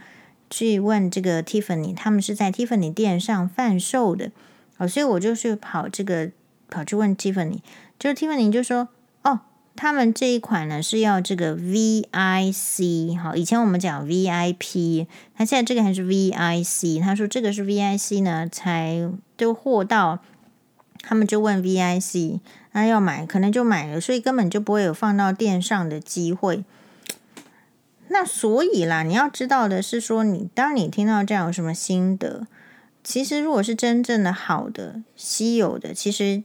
[0.48, 4.30] 去问这个 Tiffany，他们是在 Tiffany 店上贩售的，
[4.76, 6.30] 哦，所以我就去跑这个
[6.72, 7.58] 跑去问 Tiffany，
[7.98, 8.88] 就 Tiffany 就说。
[9.22, 9.40] 哦
[9.74, 17.00] 他们这一款呢是要这个 VIC 哈，以前我们讲 VIP，他现在这个还是 VIC。
[17.00, 20.18] 他说这个是 VIC 呢，才都货到，
[21.00, 22.40] 他们就问 VIC，
[22.72, 26.62] 那要买可能就买了，所以根本就不会有放到店上的机会。
[28.08, 32.46] 那所以啦，你要知道的是说，你当你听到这样有什么心得？
[33.02, 36.42] 其实如果是真正的好的、稀有的，其实。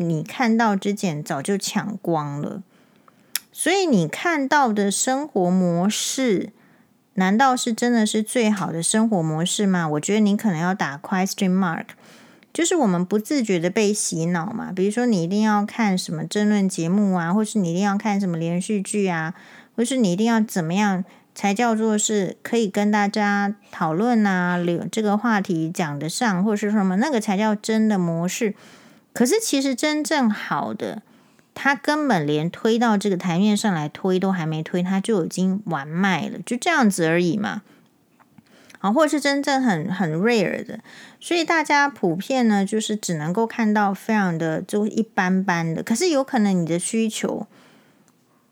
[0.00, 2.62] 你看到之前早就抢光了，
[3.50, 6.52] 所以你看到的生活模式，
[7.14, 9.88] 难道是真的是最好的生活模式吗？
[9.88, 11.86] 我觉得你可能要打 question mark，
[12.52, 14.70] 就是我们不自觉的被洗脑嘛。
[14.70, 19.34] 比如说，你一定要看什么争论节目啊，或是你一定要看什么连续剧啊，
[19.74, 28.54] 或是你一定要怎么样才叫做是可以跟大家讨论啊，留这个话题讲得上，或是什么那个才叫真的模式。
[29.18, 31.02] 可是，其实真正好的，
[31.52, 37.62] 他根本连推到这个台面上来推都还没推，他就已经完卖了，就这样子而已嘛。
[38.78, 40.78] 啊，或者是真正很很 rare 的，
[41.18, 45.82] 所以大家普遍呢，就是只能够看到非常的就一般般的。
[45.82, 47.48] 可是有可能你的需求，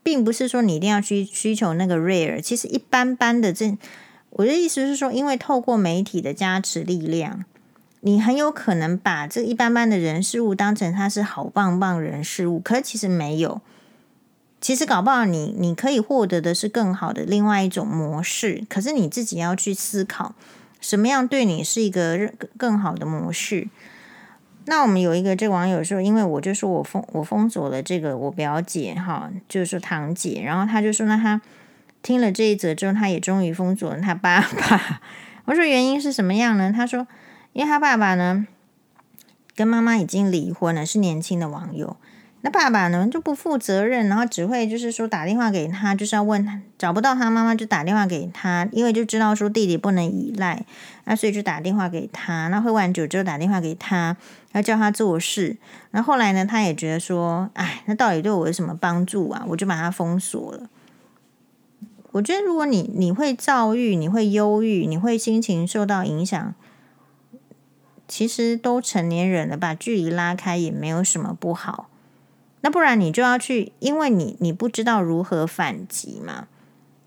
[0.03, 3.77] 并不是说你一定要去需求那个 rare，其实一般般的这，
[4.31, 7.45] 我的意思是说，因为透过媒体的加持力量。
[8.01, 13.59] 你很有可能把这一般般的人事物当成他是好棒棒人事物，可是其实没有。
[14.61, 20.33] 其实搞不好你你可以获得的是更好的另外一种模式，可是你自己要去思考
[20.79, 23.67] 什么样对你是一个更好的模式。
[24.65, 31.39] 那我们有一个这网友说，因为我就说我封我封锁了这个我表姐哈，就是说堂姐，然后他就说那他
[32.01, 35.01] 听了这一则之后，他也终于封锁了他爸爸。
[35.45, 36.71] 我说原因是什么样呢？
[36.71, 37.07] 他说。
[37.57, 38.45] 因为他爸爸呢，
[39.55, 41.97] 跟妈妈已经离婚了，是年轻的网友。
[42.41, 50.63] 那爸爸呢就不负责任，然后只会就是说打电话给他，就是要问他找不到他妈妈就打电话给他，因为就知道说弟弟不能依赖，
[51.05, 52.47] 那所以就打电话给他。
[52.49, 54.15] 那喝完酒之后打电话给他，
[54.51, 55.57] 要叫他做事。
[55.89, 59.43] 那后来呢，他也觉得说，哎，那到底对我有什么帮助啊？
[59.47, 60.69] 我就把他封锁了。
[62.11, 66.53] 我觉得如果你你会躁郁，你会忧郁，你会心情受到影响。
[68.07, 71.89] 其实都成年人了，把距离拉开也没有什么不好。
[72.61, 76.47] 那不然你就要去，因为你你不知道如何反击嘛，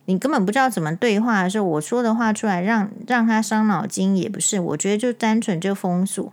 [0.05, 4.61] 你根本不知道怎么对话的时候，我说的话出来让让他伤脑筋也不是。
[4.61, 6.33] 我觉得就单纯就封锁。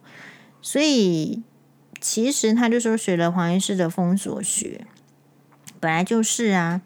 [0.61, 1.41] 所以
[1.99, 4.85] 其实他就说学了黄医师的封锁学，
[5.79, 6.81] 本来就是啊，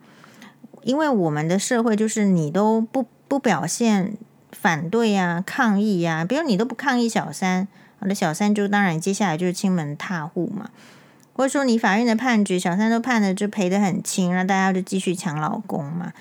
[0.84, 4.16] 因为我们的社会就是你都不不表现。
[4.62, 10.70] 反对呀、抗议呀、比如你都不抗议小三，我的小三就当然接下来就是亲门踏户嘛，
[11.34, 16.14] 或者说你法院的判决，小三都判的就赔得很轻，那大家就继续抢老公嘛，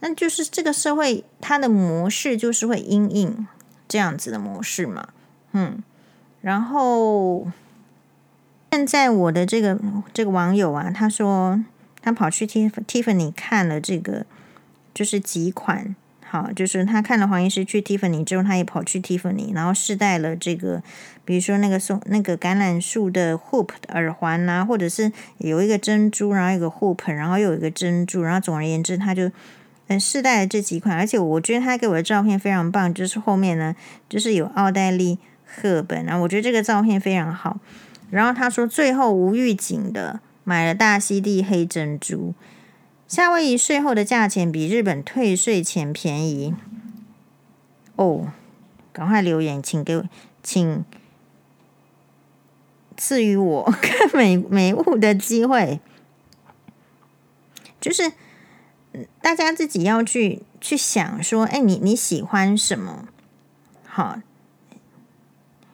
[0.00, 3.48] 那就是这个社会它的模式就是会因应
[3.88, 5.08] 这样子的模式嘛，
[5.52, 5.82] 嗯，
[6.42, 7.50] 然后
[8.70, 9.78] 现在我的这个
[10.12, 11.64] 这个网友啊，他说
[12.02, 14.26] 他跑去 Tiffany 看了这个，
[14.92, 15.96] 就是几款。
[16.28, 20.82] 好，就是他看了黄医师去 Tiffany 之后，他也跑去 Tiffany，然后试戴了这个，
[21.24, 29.30] 比如说那个送那个橄榄树的 hoop 的耳环啊，或者是有一个珍珠，然后有个 hoop，然后又有一个珍珠，然后总而言之，他就
[29.86, 33.76] 嗯试戴了这几款，而且我觉得他给我的照片非常棒，就是后面呢
[34.08, 37.60] 就是有奥黛丽赫本，然后我觉得这个照片非常好，
[38.10, 42.34] 然后他说最后无预警的买了大溪地黑珍珠。
[43.08, 46.54] 夏威夷税后的价钱比日本退税前便宜
[47.94, 48.32] 哦！
[48.92, 50.08] 赶快留言，请给，
[50.42, 50.84] 请
[52.96, 55.80] 赐予我 看美美物的机会。
[57.80, 58.12] 就是
[59.20, 63.06] 大家自己要去去想说，哎，你你喜欢什么？
[63.84, 64.20] 好，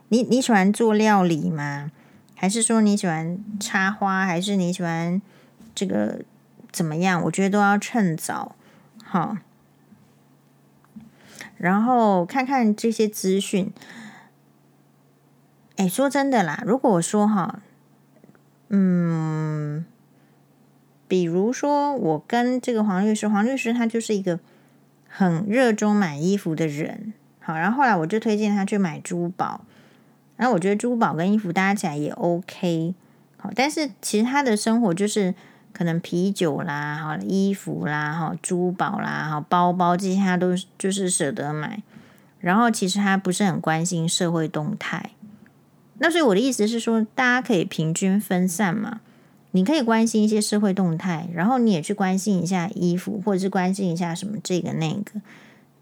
[0.09, 1.91] 你你喜欢做料理吗？
[2.35, 4.26] 还是说你喜欢插花？
[4.26, 5.22] 还是你喜欢
[5.74, 6.24] 这个？
[6.73, 7.23] 怎么样？
[7.25, 8.57] 我觉得都要趁早，
[9.05, 9.37] 好，
[11.59, 13.70] 然后看看这些资讯。
[15.77, 17.61] 哎，说真的啦，如果我说哈，
[18.68, 19.85] 嗯，
[21.07, 24.41] 比如说我跟这个黄律师，黄律师他就是一个
[25.09, 29.64] 很热衷买衣服的人，好，然后后来我就推荐他去买珠宝。
[30.37, 32.95] 然后我觉得珠宝跟衣服搭起来也 OK。
[33.37, 35.35] 好，但是其实他的生活就是
[35.73, 41.83] 可能啤酒啦，好衣服啦，哈珠宝啦，哈包包这些他都就是舍得买。
[42.41, 45.11] 然后其实他不是很关心社会动态。
[45.99, 49.01] 那所以我的意思是说，大家可以平均分散嘛。
[49.55, 55.20] 你可以关心一些社会动态，然后你也去关心一下衣服，或者是关心一下什么这个那个。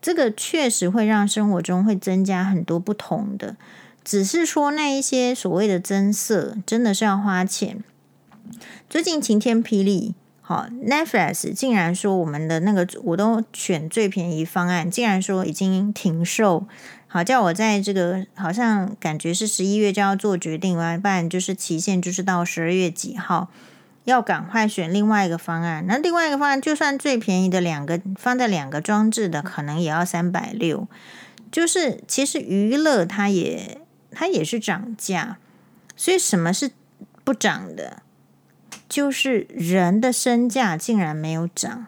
[0.03, 3.57] 这个确实会让生活中会增加很多不同的。
[4.03, 7.83] 只是说那一些所谓的增色，真的是要花钱。
[8.91, 16.67] 最近晴天霹雳，好，Netflix 竟然说我们的那个我都选最便宜方案，竟然说已经停售，
[17.07, 23.49] 好，叫我在这个好像感觉是十一月就要做决定，不然就是期限就是到十二月几号，
[24.03, 25.87] 要赶快选另外一个方案。
[25.87, 30.89] 那另外一个方案，就算最便宜的两个放在两个装置的，可能也要三百六。
[31.53, 33.79] 就是其实娱乐它也。
[34.13, 35.39] 它也是涨价，
[35.95, 36.73] 所以什么是
[37.23, 38.03] 不涨的？
[38.91, 41.87] 就是人的身价竟然没有涨。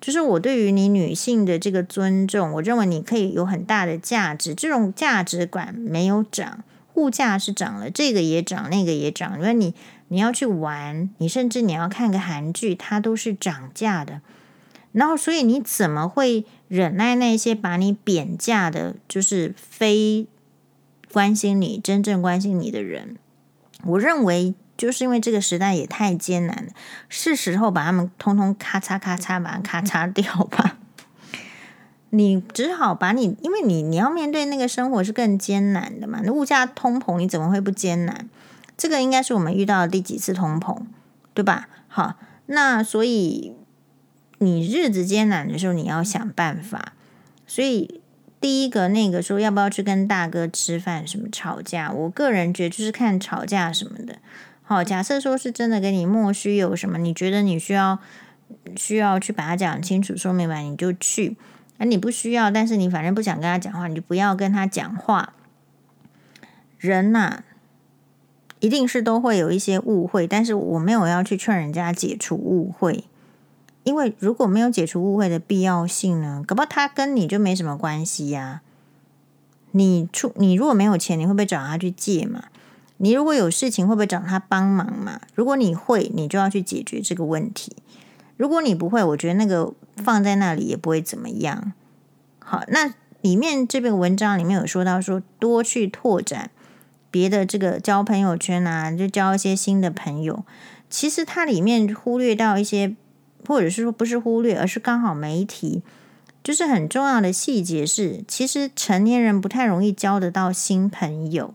[0.00, 6.64] 就是我对于你女性的这个尊重，我认为你可以有很大的价值，这种价值观没有涨。
[6.94, 9.38] 物价是涨了，这个也涨，那个也涨。
[9.38, 9.74] 因为你
[10.08, 14.20] 你要去玩，你甚至你要看个韩剧，它都是涨价的。
[14.92, 20.26] 然后，所以你怎么会忍耐那些把你贬价的，就是非？
[21.12, 23.16] 关心你，真正关心你的人，
[23.84, 26.72] 我认为就是因为这个时代也太艰难了，
[27.10, 30.78] 是时候把他们通通咔嚓咔嚓把它咔嚓掉吧。
[32.08, 36.20] 你只好把你，因为你你要面对那个生活是更艰难的嘛。
[36.24, 38.26] 那物价通膨，你怎么会不艰难？
[38.78, 40.78] 这个应该是我们遇到的第几次通膨，
[41.34, 41.68] 对吧？
[41.86, 42.14] 好，
[42.46, 43.54] 那所以
[44.38, 46.94] 你日子艰难的时候，你要想办法。
[47.46, 48.00] 所以。
[48.40, 51.06] 第一个那个说要不要去跟大哥吃饭？
[51.06, 51.92] 什么吵架？
[51.92, 54.16] 我个人觉得就是看吵架什么的。
[54.70, 57.98] 好，假设说是真的跟你莫须有什么，你觉得你需要
[58.76, 61.36] 需要去把它讲清楚、说明白，你就去。
[61.78, 65.32] 而你不需要，但是你反正不想跟他讲话，你就不要跟他讲话。
[66.78, 67.42] 人呐、
[68.60, 73.02] 一定是都会有一些误会，但是我没有要去劝人家解除误会。
[73.82, 78.60] 因为如果没有解除误会的必要性呢，搞不好他跟你就没什么关系呀。
[79.72, 82.44] 你出你如果没有钱，你会不会找他去借嘛？
[83.02, 85.20] 你如果有事情，会不会找他帮忙嘛？
[85.34, 87.74] 如果你会，你就要去解决这个问题。
[88.36, 91.72] 如果你不会，我觉得那个放在那里也不会怎么样。
[92.38, 96.50] 好，那里面这篇文章里面有说到说，多去拓展
[97.10, 100.44] 别的这个交朋友圈啊，就交一些新的朋友。
[100.88, 102.96] 其实它里面忽略到一些。
[103.48, 105.82] 或者是说不是忽略，而是刚好没提，
[106.44, 111.54] 就是很重要的细节是，其实成年人不太容易交得到新朋友，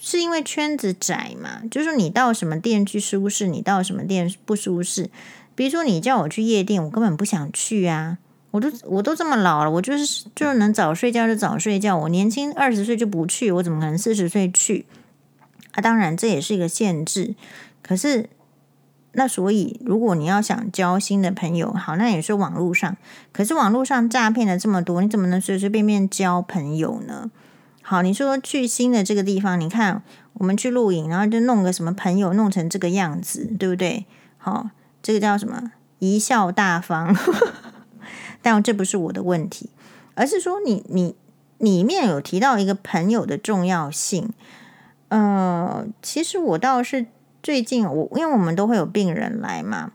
[0.00, 1.62] 是因为圈子窄嘛。
[1.70, 5.10] 就是你到什么店去舒适，你到什么店不舒适。
[5.54, 8.18] 比如说你叫我去夜店，我根本不想去啊！
[8.50, 11.96] 我都我都这么老了，我就是就是能早睡觉就早睡觉。
[11.96, 14.86] 我年轻二十岁就不去，我怎么可能四十岁去？
[15.72, 17.34] 啊，当然这也是一个限制，
[17.82, 18.28] 可是。
[19.12, 22.96] 那所以，如果你要想交新的朋友，好，那也是网络上。
[23.32, 27.28] 可是网络上诈骗的这么多，你怎么能随随便便交朋友呢？
[27.90, 30.02] 好，你说去新的这个地方，你看
[30.34, 34.04] 我们去录影，然后就弄个什么朋友，弄成这个样子，对不对？
[34.36, 34.68] 好，
[35.02, 35.72] 这个叫什么？
[36.00, 37.16] 贻笑大方。
[38.42, 39.70] 但这不是我的问题，
[40.14, 41.16] 而是说你你
[41.56, 44.34] 里面有提到一个朋友的重要性。
[45.08, 47.06] 呃，其实我倒是。
[47.40, 49.92] 最近我因为我们都会有病人来嘛，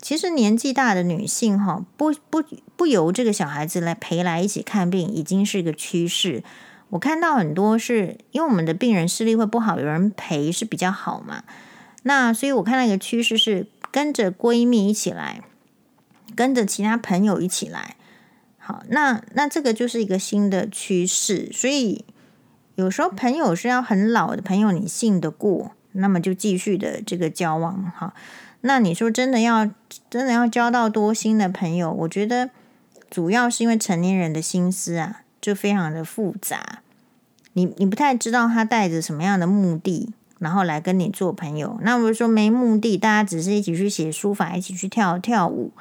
[0.00, 2.42] 其实年纪大的女性哈，不不
[2.74, 6.42] 不由这个小孩子来陪来一起看病，已经是一个趋势。
[6.90, 11.42] 我看到很多是因为我们的病人视力会不好，有人陪是比较好嘛。
[12.02, 15.42] 那所以我看到一个趋势是跟着闺蜜一起来，
[16.34, 17.96] 跟着其他朋友一起来。
[18.58, 21.50] 好，那那这个就是一个新的趋势。
[21.52, 22.04] 所以
[22.76, 25.72] 有时候朋友是要很老的朋友，你信得过。
[25.92, 28.14] 那么就继续的这个交往哈，
[28.60, 29.68] 那你说真的要
[30.08, 31.90] 真的要交到多新的朋友？
[31.90, 32.50] 我觉得
[33.10, 36.80] 主要是因为成年人的心思啊，就非常的复杂，
[37.54, 41.78] 你你不太知道他带着什么样的目的，然后来跟你做朋友。
[41.82, 45.72] 那如果说没目的，大家只是一起去写书法，一起去跳跳舞，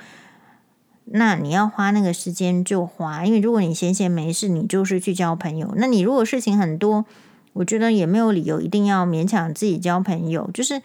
[1.06, 5.74] 那你要花那个时间就花，因为如果你闲闲没事，你就是去交朋友。
[5.76, 7.06] 那你如果事情很多。
[7.54, 10.80] 我觉得也没有理由一定要勉强自己交朋友，就是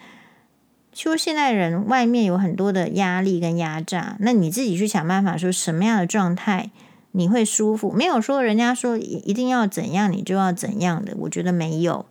[0.91, 6.71] 说现在人外面有很多的压力跟压榨，那你自己去想办法，说什么样的状态
[7.13, 12.05] 你会舒服，没有说人家说一定要怎样你就要怎样的，我觉得没有。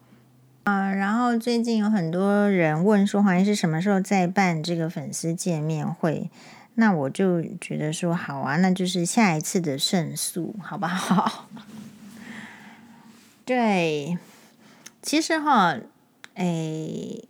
[0.64, 6.30] 啊、然后最近有很多人问说，黄医师什么时候再办这个粉丝见面会？
[6.76, 11.48] 那我就觉得说好啊，那就是下一次的胜诉，好不好？
[13.44, 14.16] 对，
[15.02, 15.76] 其实哈，
[16.34, 17.28] 诶，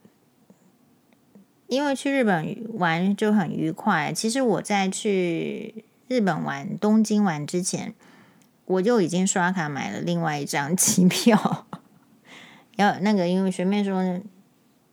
[1.68, 4.12] 因为去日本玩就很愉快。
[4.12, 7.94] 其实我在去日本玩东京玩之前，
[8.66, 11.66] 我就已经刷卡买了另外一张机票。
[12.76, 14.20] 要那个，因为学妹说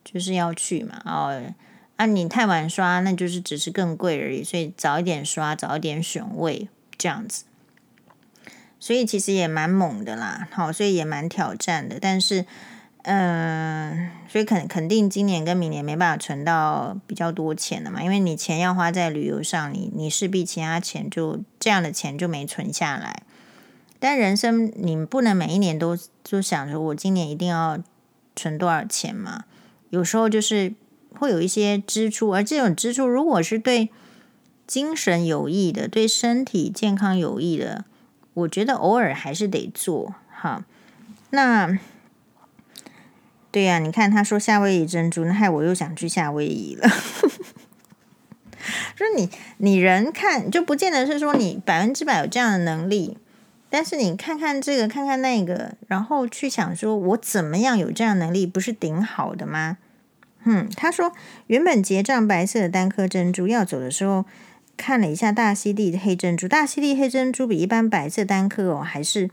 [0.05, 1.53] 就是要去嘛，哦，
[1.97, 7.43] 啊，你太晚刷，那就是只是更贵而已，所以早一点刷，早一点选位，这样子。
[8.79, 11.99] 所以其实也蛮猛的啦，好，所以也蛮挑战的。
[11.99, 12.45] 但是，
[13.03, 23.23] 嗯、所以肯肯定今年跟明年没办法存到比较多钱的嘛，因为你钱要花在旅游上，你你势必其他钱就这样的钱就没存下来。
[23.99, 27.79] 但人生你不能每一年都就想着我今年一定要
[28.35, 29.45] 存多少钱嘛？
[29.89, 30.73] 有时候就是
[31.15, 33.89] 会有一些支出，而这种支出如果是对
[34.67, 37.85] 精神有益的、对身体健康有益的，
[38.35, 40.63] 我觉得偶尔还是得做哈。
[41.31, 41.79] 那
[43.51, 46.87] 对呀、你看他说夏威夷珍珠，那害我又想去夏威夷了。
[48.95, 53.17] 说 你你人看就不见得是说你百分之百有这样的能力。
[53.71, 59.77] 但是你看看这个，看看那个，然后去想说，我怎么样有这样能力，不是顶好的吗？
[60.43, 61.11] 嗯，他说
[61.47, 64.25] 原本结账白色的单颗珍珠，要走的时候
[64.77, 69.29] 看了一下大溪地的黑珍珠，大溪地黑珍珠比一般白色单颗哦还是。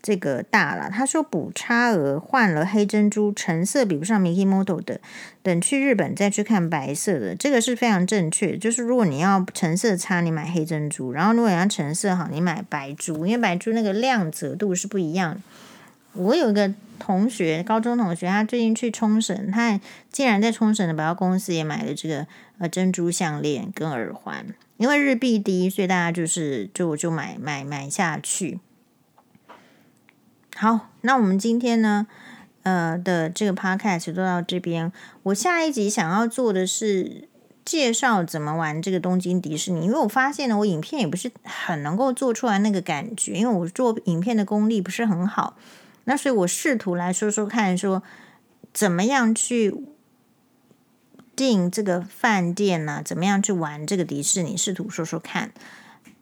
[0.00, 5.00] 这个大了，他说补差额换了黑珍珠，成色比不上 Mikimoto 的，
[5.42, 8.56] 等去日本再去看白色的，这个是非常正确。
[8.56, 15.42] 就是如果你要成色差，你买黑珍珠；然后如果你要成色好，你买白珠，因为白珠那个亮泽度是不一样。
[16.14, 19.78] 我有一个同学，高中同学，他最近去冲绳，他
[20.10, 22.26] 竟然在冲绳的百货公司也买了这个
[22.58, 24.46] 呃珍珠项链跟耳环，
[24.78, 28.58] 因为日币低，所以大家就是就就买买买下去。
[30.60, 32.08] 好，那我们今天呢，
[32.64, 34.92] 呃的这个 podcast 就到这边。
[35.22, 37.28] 我下一集想要做的是
[37.64, 45.56] 介绍怎么玩这个东京迪士尼，因为我发现呢，我影片也不是很能够做出来那个感觉，因为我做影片的功力不是很好。
[46.06, 48.02] 那所以我试图来说说看，说
[48.74, 49.72] 怎么样去
[51.36, 53.00] 订这个饭店呢？
[53.04, 54.56] 怎么样去玩这个迪士尼？
[54.56, 55.52] 试图说说看，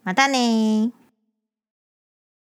[0.02, 0.92] 马丹尼。